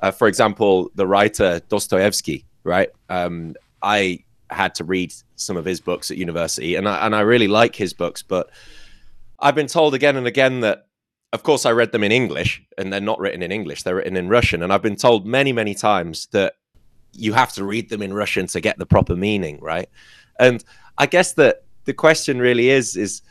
[0.03, 2.89] uh, for example, the writer Dostoevsky, right?
[3.07, 7.21] Um, I had to read some of his books at university, and I, and I
[7.21, 8.49] really like his books, but
[9.39, 10.87] I've been told again and again that,
[11.31, 14.17] of course, I read them in English, and they're not written in English; they're written
[14.17, 16.55] in Russian, and I've been told many, many times that
[17.13, 19.87] you have to read them in Russian to get the proper meaning, right?
[20.37, 20.61] And
[20.97, 23.21] I guess that the question really is is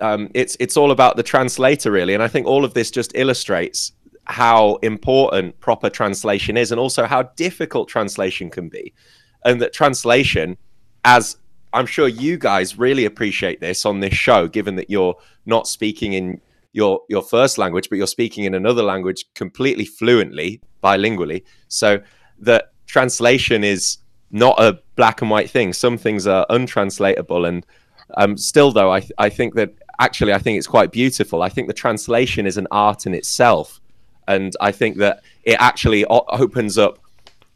[0.00, 3.12] um, it's it's all about the translator really, and I think all of this just
[3.14, 3.92] illustrates
[4.24, 8.92] how important proper translation is and also how difficult translation can be.
[9.44, 10.56] And that translation,
[11.04, 11.36] as
[11.72, 15.16] I'm sure you guys really appreciate this on this show, given that you're
[15.46, 16.40] not speaking in
[16.72, 21.44] your your first language, but you're speaking in another language completely fluently, bilingually.
[21.68, 22.00] So
[22.40, 23.98] that translation is
[24.30, 25.72] not a black and white thing.
[25.72, 27.66] Some things are untranslatable, and
[28.16, 31.42] um, still, though, I I think that actually I think it's quite beautiful.
[31.42, 33.79] I think the translation is an art in itself,
[34.30, 36.98] and I think that it actually opens up.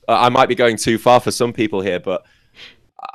[0.08, 2.24] Uh, I might be going too far for some people here, but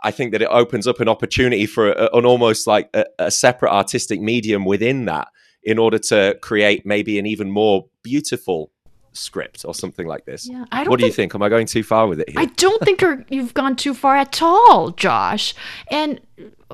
[0.03, 3.31] I think that it opens up an opportunity for a, an almost like a, a,
[3.31, 5.27] separate artistic medium within that,
[5.63, 8.71] in order to create maybe an even more beautiful
[9.11, 10.47] script or something like this.
[10.47, 11.35] Yeah, I don't what do you think?
[11.35, 12.39] Am I going too far with it here?
[12.39, 15.53] I don't think you've gone too far at all, Josh.
[15.91, 16.21] And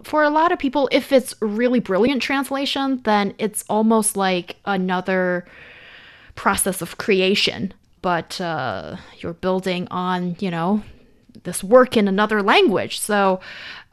[0.03, 5.45] for a lot of people, if it's really brilliant translation, then it's almost like another
[6.35, 10.83] process of creation, but uh, you're building on, you know,
[11.43, 12.99] this work in another language.
[12.99, 13.39] So,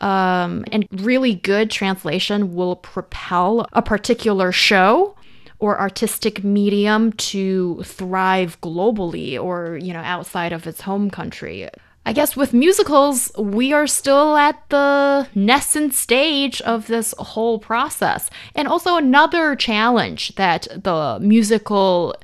[0.01, 5.17] um, and really good translation will propel a particular show
[5.59, 11.69] or artistic medium to thrive globally or, you know, outside of its home country.
[12.05, 18.29] I guess with musicals, we are still at the nascent stage of this whole process.
[18.57, 22.17] And also, another challenge that the musical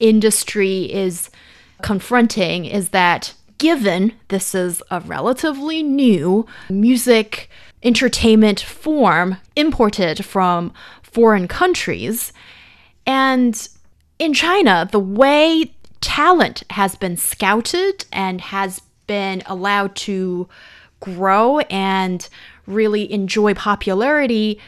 [0.00, 1.30] industry is
[1.82, 7.50] confronting is that given this is a relatively new music
[7.82, 10.72] entertainment form imported from
[11.02, 12.32] foreign countries,
[13.06, 13.68] and
[14.18, 20.48] in China, the way talent has been scouted and has been allowed to
[21.00, 22.28] grow and
[22.66, 24.60] really enjoy popularity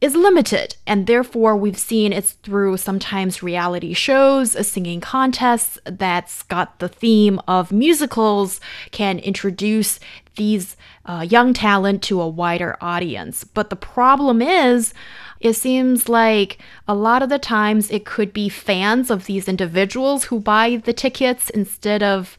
[0.00, 6.78] is limited, and therefore we've seen it's through sometimes reality shows, singing contests that's got
[6.78, 9.98] the theme of musicals can introduce
[10.36, 10.76] these
[11.06, 13.44] uh, young talent to a wider audience.
[13.44, 14.92] But the problem is,
[15.40, 20.24] it seems like a lot of the times it could be fans of these individuals
[20.24, 22.36] who buy the tickets instead of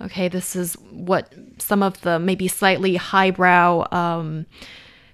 [0.00, 4.46] okay, this is what some of the maybe slightly highbrow um,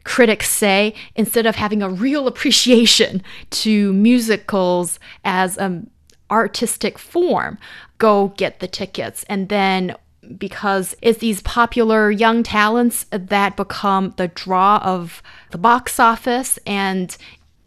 [0.05, 5.91] critics say instead of having a real appreciation to musicals as an
[6.31, 7.59] artistic form,
[7.99, 9.25] go get the tickets.
[9.29, 9.95] And then
[10.39, 17.17] because it's these popular young talents that become the draw of the box office and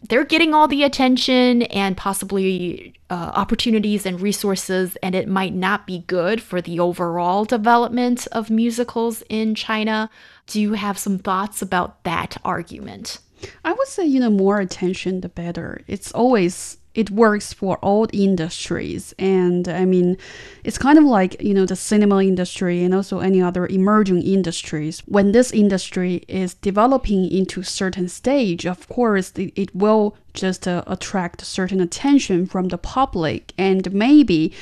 [0.08, 5.86] they're getting all the attention and possibly uh, opportunities and resources, and it might not
[5.86, 10.10] be good for the overall development of musicals in China.
[10.46, 13.18] Do you have some thoughts about that argument?
[13.64, 15.82] I would say, you know, more attention the better.
[15.86, 20.16] It's always it works for all industries and i mean
[20.64, 25.00] it's kind of like you know the cinema industry and also any other emerging industries
[25.00, 30.82] when this industry is developing into certain stage of course it, it will just uh,
[30.86, 34.52] attract certain attention from the public and maybe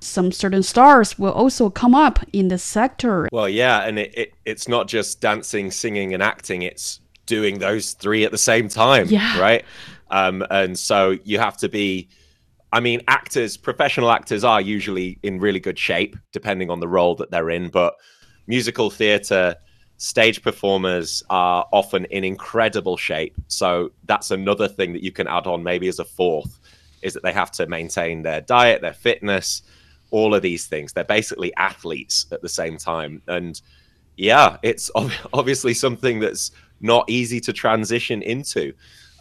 [0.00, 3.28] some certain stars will also come up in the sector.
[3.30, 7.92] Well, yeah, and it, it, it's not just dancing, singing, and acting, it's doing those
[7.92, 9.38] three at the same time, yeah.
[9.38, 9.64] right?
[10.10, 12.08] Um, and so you have to be.
[12.72, 17.16] I mean, actors, professional actors are usually in really good shape, depending on the role
[17.16, 17.68] that they're in.
[17.68, 17.94] But
[18.46, 19.56] musical theatre
[20.00, 23.34] stage performers are often in incredible shape.
[23.48, 26.58] So that's another thing that you can add on, maybe as a fourth,
[27.02, 29.62] is that they have to maintain their diet, their fitness,
[30.10, 30.94] all of these things.
[30.94, 33.20] They're basically athletes at the same time.
[33.28, 33.60] And
[34.16, 34.90] yeah, it's
[35.32, 36.50] obviously something that's
[36.80, 38.72] not easy to transition into.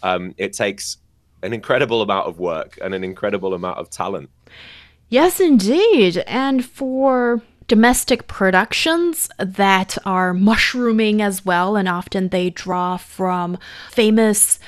[0.04, 0.98] Um, it takes
[1.42, 4.30] an incredible amount of work and an incredible amount of talent.
[5.10, 6.18] Yes, indeed.
[6.28, 13.58] And for domestic productions that are mushrooming as well, and often they draw from
[13.92, 14.60] famous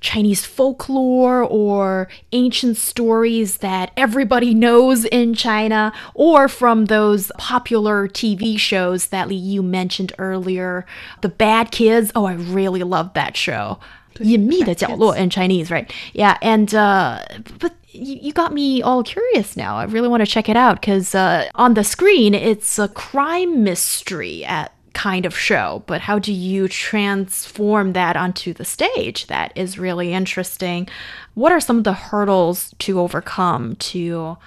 [0.00, 8.58] Chinese folklore or ancient stories that everybody knows in China, or from those popular TV
[8.58, 10.86] shows that Li you mentioned earlier.
[11.20, 12.10] The Bad Kids.
[12.14, 13.78] Oh, I really love that show.
[14.19, 15.91] 隐秘的角落 in Chinese, right?
[16.13, 17.19] Yeah, and uh,
[17.59, 19.77] but you, you got me all curious now.
[19.77, 23.63] I really want to check it out because uh, on the screen it's a crime
[23.63, 29.27] mystery at kind of show, but how do you transform that onto the stage?
[29.27, 30.87] That is really interesting.
[31.33, 34.37] What are some of the hurdles to overcome to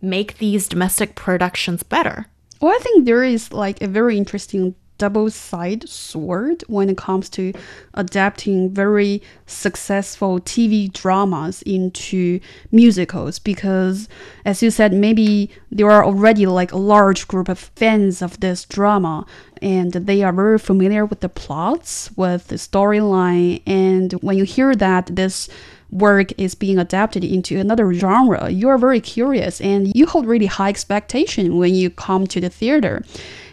[0.00, 2.26] make these domestic productions better?
[2.60, 7.29] Well, I think there is like a very interesting double sided sword when it comes
[7.29, 7.53] to
[7.93, 12.39] adapting very successful TV dramas into
[12.71, 14.07] musicals because
[14.45, 18.65] as you said maybe there are already like a large group of fans of this
[18.65, 19.25] drama
[19.61, 24.75] and they are very familiar with the plots with the storyline and when you hear
[24.75, 25.49] that this
[25.89, 30.45] work is being adapted into another genre you are very curious and you hold really
[30.45, 33.03] high expectation when you come to the theater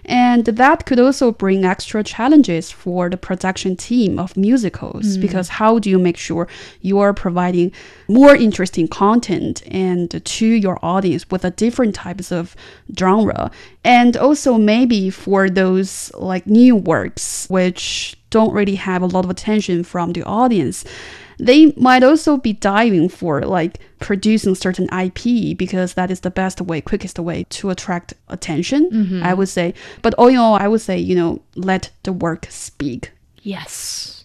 [0.07, 5.21] and that could also bring extra challenges for the production team of musicals mm.
[5.21, 6.47] because how do you make sure
[6.81, 7.73] you are providing
[8.09, 12.55] more interesting content and to your audience with a different types of
[12.99, 13.51] genre
[13.85, 19.31] and also maybe for those like new works which don't really have a lot of
[19.31, 20.85] attention from the audience
[21.39, 26.61] they might also be diving for like producing certain IP because that is the best
[26.61, 29.23] way, quickest way to attract attention, mm-hmm.
[29.23, 29.75] I would say.
[30.03, 33.13] But all in all, I would say, you know, let the work speak.
[33.43, 34.25] Yes.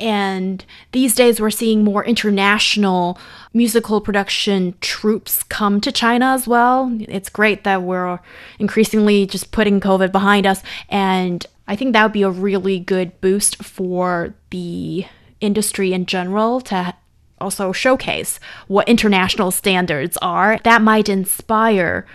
[0.00, 3.18] And these days, we're seeing more international
[3.52, 6.96] musical production troops come to China as well.
[7.00, 8.18] It's great that we're
[8.58, 10.62] increasingly just putting COVID behind us.
[10.88, 15.06] And I think that would be a really good boost for the
[15.40, 16.94] industry in general to
[17.40, 20.58] also showcase what international standards are.
[20.64, 22.06] That might inspire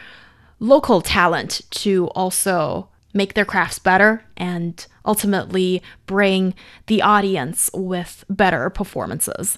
[0.59, 6.53] local talent to also make their crafts better and ultimately bring
[6.87, 9.57] the audience with better performances.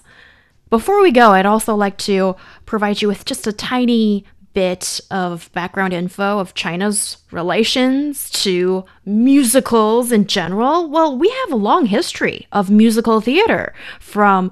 [0.70, 2.34] Before we go, I'd also like to
[2.64, 4.24] provide you with just a tiny
[4.54, 11.56] bit of background info of China's relations to musicals in general, well, we have a
[11.56, 14.50] long history of musical theater from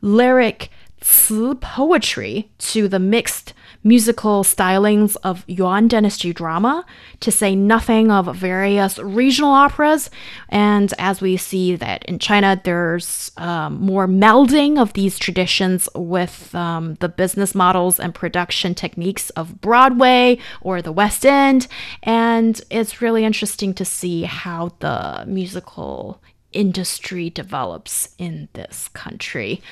[0.00, 0.70] lyric
[1.00, 3.52] 词 poetry to the mixed
[3.84, 6.84] musical stylings of Yuan Dynasty drama,
[7.20, 10.10] to say nothing of various regional operas.
[10.48, 16.54] And as we see that in China, there's um, more melding of these traditions with
[16.54, 21.66] um, the business models and production techniques of Broadway or the West End.
[22.02, 26.20] And it's really interesting to see how the musical
[26.52, 29.62] industry develops in this country.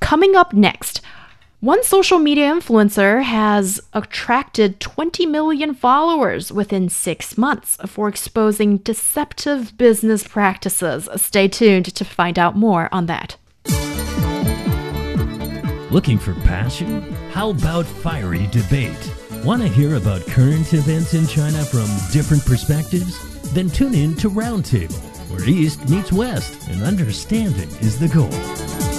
[0.00, 1.00] Coming up next,
[1.60, 9.76] one social media influencer has attracted 20 million followers within six months for exposing deceptive
[9.76, 11.06] business practices.
[11.16, 13.36] Stay tuned to find out more on that.
[15.90, 17.02] Looking for passion?
[17.30, 19.12] How about fiery debate?
[19.44, 23.52] Want to hear about current events in China from different perspectives?
[23.52, 24.98] Then tune in to Roundtable,
[25.30, 28.89] where East meets West and understanding is the goal.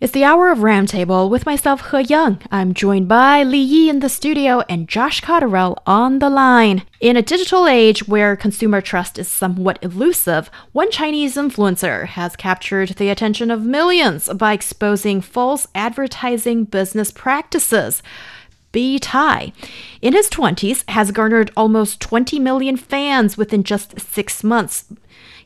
[0.00, 2.42] It's the hour of Roundtable with myself, He Yang.
[2.52, 6.84] I'm joined by Li Yi in the studio and Josh Cotterill on the line.
[7.00, 12.90] In a digital age where consumer trust is somewhat elusive, one Chinese influencer has captured
[12.90, 18.00] the attention of millions by exposing false advertising business practices.
[18.70, 19.52] Bi Tai,
[20.00, 24.84] in his 20s, has garnered almost 20 million fans within just six months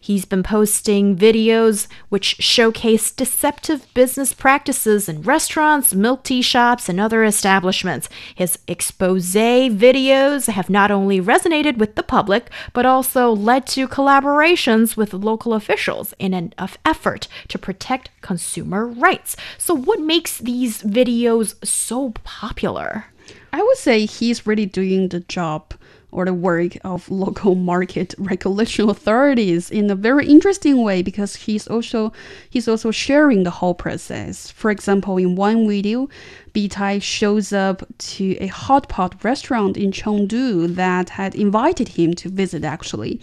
[0.03, 6.99] He's been posting videos which showcase deceptive business practices in restaurants, milk tea shops, and
[6.99, 8.09] other establishments.
[8.35, 14.97] His expose videos have not only resonated with the public, but also led to collaborations
[14.97, 16.53] with local officials in an
[16.85, 19.37] effort to protect consumer rights.
[19.57, 23.05] So, what makes these videos so popular?
[23.53, 25.75] I would say he's really doing the job
[26.13, 31.67] or the work of local market regulation authorities in a very interesting way because he's
[31.67, 32.13] also
[32.51, 34.51] he's also sharing the whole process.
[34.51, 36.09] For example, in one video,
[36.55, 42.29] Bitai shows up to a hot pot restaurant in Chengdu that had invited him to
[42.29, 43.21] visit actually.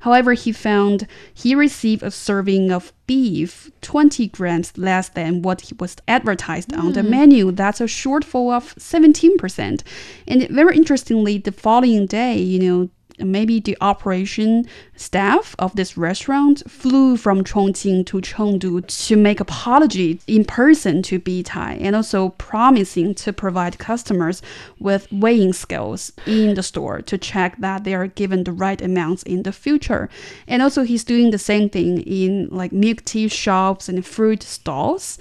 [0.00, 5.96] However, he found he received a serving of beef 20 grams less than what was
[6.06, 6.78] advertised mm.
[6.78, 7.10] on the hmm.
[7.10, 7.50] menu.
[7.50, 9.82] That's a shortfall of 17%.
[10.26, 14.66] And very interestingly, the following day, you know, maybe the operation
[14.96, 21.18] staff of this restaurant flew from Chongqing to Chengdu to make apology in person to
[21.18, 24.42] Bitai and also promising to provide customers
[24.78, 29.22] with weighing scales in the store to check that they are given the right amounts
[29.24, 30.08] in the future.
[30.46, 35.18] And also he's doing the same thing in like milk tea shops and fruit stalls.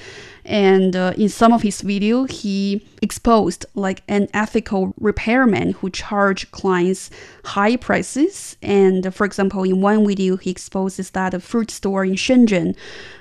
[0.48, 6.50] And uh, in some of his video, he exposed like an ethical repairman who charge
[6.52, 7.10] clients
[7.44, 8.56] high prices.
[8.62, 12.78] And for example, in one video, he exposes that a fruit store in Shenzhen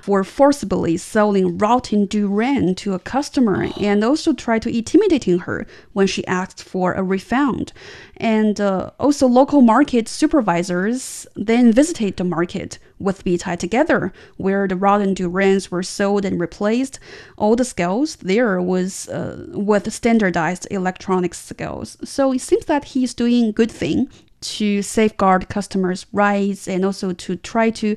[0.07, 6.07] for forcibly selling rotten durian to a customer and also tried to intimidating her when
[6.07, 7.72] she asked for a refund.
[8.16, 14.76] And uh, also local market supervisors then visited the market with Bitai together, where the
[14.76, 17.00] rotten durians were sold and replaced.
[17.36, 21.98] All the scales there was uh, with standardized electronic scales.
[22.04, 24.09] So it seems that he's doing good thing
[24.41, 27.97] to safeguard customers' rights and also to try to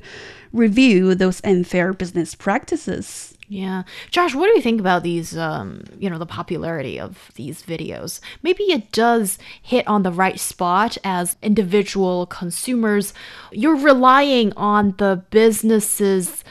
[0.52, 3.36] review those unfair business practices.
[3.48, 3.82] Yeah.
[4.12, 8.20] Josh, what do you think about these, um, you know, the popularity of these videos?
[8.44, 13.12] Maybe it does hit on the right spot as individual consumers.
[13.50, 16.44] You're relying on the businesses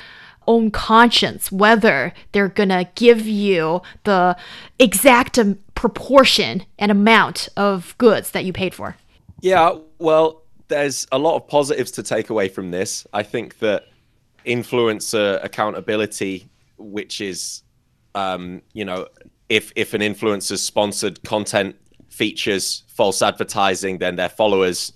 [0.46, 4.36] own conscience whether they're gonna give you the
[4.80, 5.40] exact
[5.76, 8.98] proportion and amount of goods that you paid for.
[9.42, 13.06] Yeah, well, there's a lot of positives to take away from this.
[13.14, 13.86] I think that
[14.46, 17.64] influencer accountability, which is,
[18.16, 19.08] um, you know,
[19.50, 21.76] if if an influencer's sponsored content
[22.10, 24.94] features false advertising, then their followers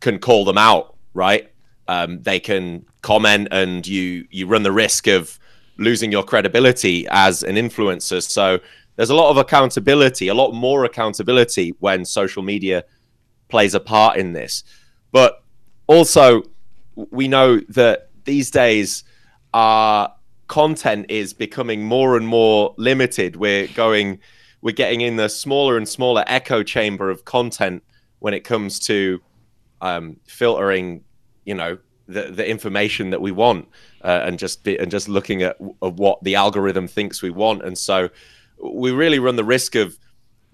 [0.00, 1.50] can call them out, right?
[1.88, 5.38] Um, they can comment, and you you run the risk of
[5.78, 8.22] losing your credibility as an influencer.
[8.22, 8.58] So
[8.96, 12.84] there's a lot of accountability, a lot more accountability when social media
[13.48, 14.64] plays a part in this.
[15.12, 15.42] But
[15.86, 16.42] also,
[16.94, 19.04] we know that these days
[19.54, 20.12] our
[20.46, 23.36] content is becoming more and more limited.
[23.36, 24.20] We're going,
[24.60, 27.82] we're getting in the smaller and smaller echo chamber of content
[28.18, 29.20] when it comes to
[29.80, 31.04] um, filtering,
[31.44, 31.78] you know,
[32.08, 33.68] the, the information that we want
[34.02, 37.62] uh, and just be, and just looking at, at what the algorithm thinks we want.
[37.62, 38.08] And so
[38.62, 39.98] we really run the risk of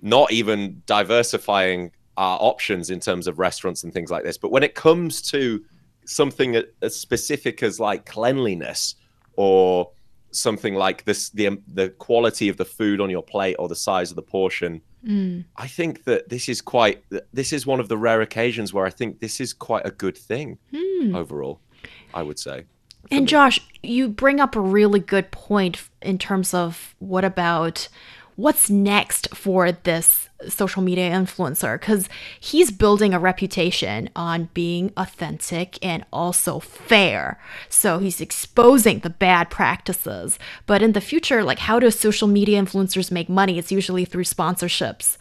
[0.03, 4.38] not even diversifying our options in terms of restaurants and things like this.
[4.38, 5.64] But when it comes to
[6.04, 8.96] something as specific as like cleanliness
[9.36, 9.90] or
[10.30, 14.10] something like this, the the quality of the food on your plate or the size
[14.10, 15.44] of the portion, mm.
[15.56, 17.02] I think that this is quite.
[17.32, 20.16] This is one of the rare occasions where I think this is quite a good
[20.16, 21.16] thing mm.
[21.16, 21.60] overall.
[22.12, 22.64] I would say.
[23.10, 23.26] And me.
[23.26, 27.88] Josh, you bring up a really good point in terms of what about
[28.36, 35.78] what's next for this social media influencer because he's building a reputation on being authentic
[35.84, 37.40] and also fair.
[37.68, 40.38] So he's exposing the bad practices.
[40.66, 43.59] But in the future, like how do social media influencers make money?
[43.59, 45.16] It's usually through sponsorships.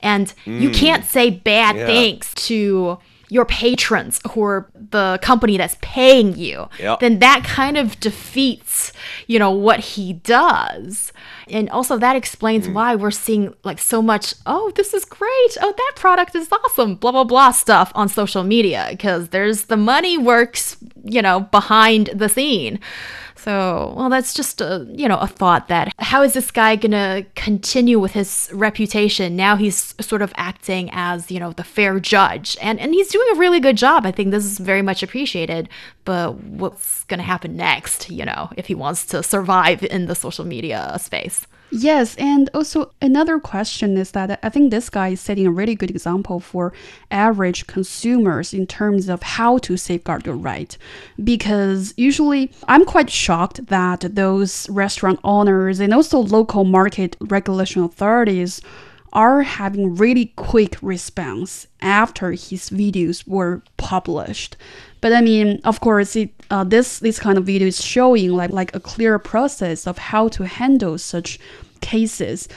[0.00, 0.60] And mm.
[0.60, 1.86] you can't say bad yeah.
[1.86, 2.98] things to
[3.28, 7.00] your patrons who are the company that's paying you, yep.
[7.00, 8.92] then that kind of defeats,
[9.26, 11.12] you know, what he does.
[11.48, 12.74] And also that explains mm.
[12.74, 15.56] why we're seeing like so much, oh, this is great.
[15.60, 19.76] Oh, that product is awesome, blah blah blah stuff on social media because there's the
[19.76, 22.78] money works, you know, behind the scene.
[23.46, 26.90] So, well, that's just a, you know, a thought that how is this guy going
[26.90, 29.36] to continue with his reputation?
[29.36, 32.56] Now he's sort of acting as, you know, the fair judge.
[32.60, 34.04] And and he's doing a really good job.
[34.04, 35.68] I think this is very much appreciated.
[36.04, 40.16] But what's going to happen next, you know, if he wants to survive in the
[40.16, 41.46] social media space?
[41.70, 45.74] Yes, and also another question is that I think this guy is setting a really
[45.74, 46.72] good example for
[47.10, 50.76] average consumers in terms of how to safeguard your right.
[51.22, 58.60] Because usually I'm quite shocked that those restaurant owners and also local market regulation authorities
[59.12, 64.56] are having really quick response after his videos were published.
[65.00, 68.50] But I mean, of course, it, uh, this this kind of video is showing like
[68.50, 71.38] like a clear process of how to handle such
[71.80, 72.48] cases.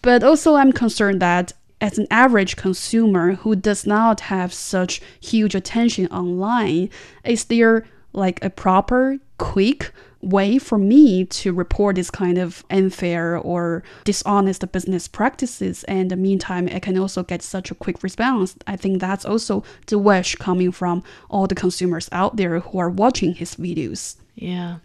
[0.00, 5.54] But also, I'm concerned that as an average consumer who does not have such huge
[5.54, 6.88] attention online,
[7.24, 9.92] is there like a proper, quick
[10.22, 16.16] way for me to report this kind of unfair or dishonest business practices and the
[16.16, 20.36] meantime i can also get such a quick response i think that's also the wish
[20.36, 24.78] coming from all the consumers out there who are watching his videos yeah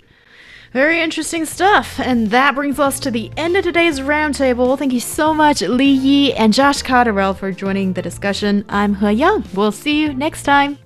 [0.73, 1.99] very interesting stuff.
[1.99, 4.77] And that brings us to the end of today's roundtable.
[4.77, 8.65] Thank you so much, Li Yi and Josh Cotterill, for joining the discussion.
[8.67, 9.45] I'm He Yang.
[9.53, 10.77] We'll see you next time.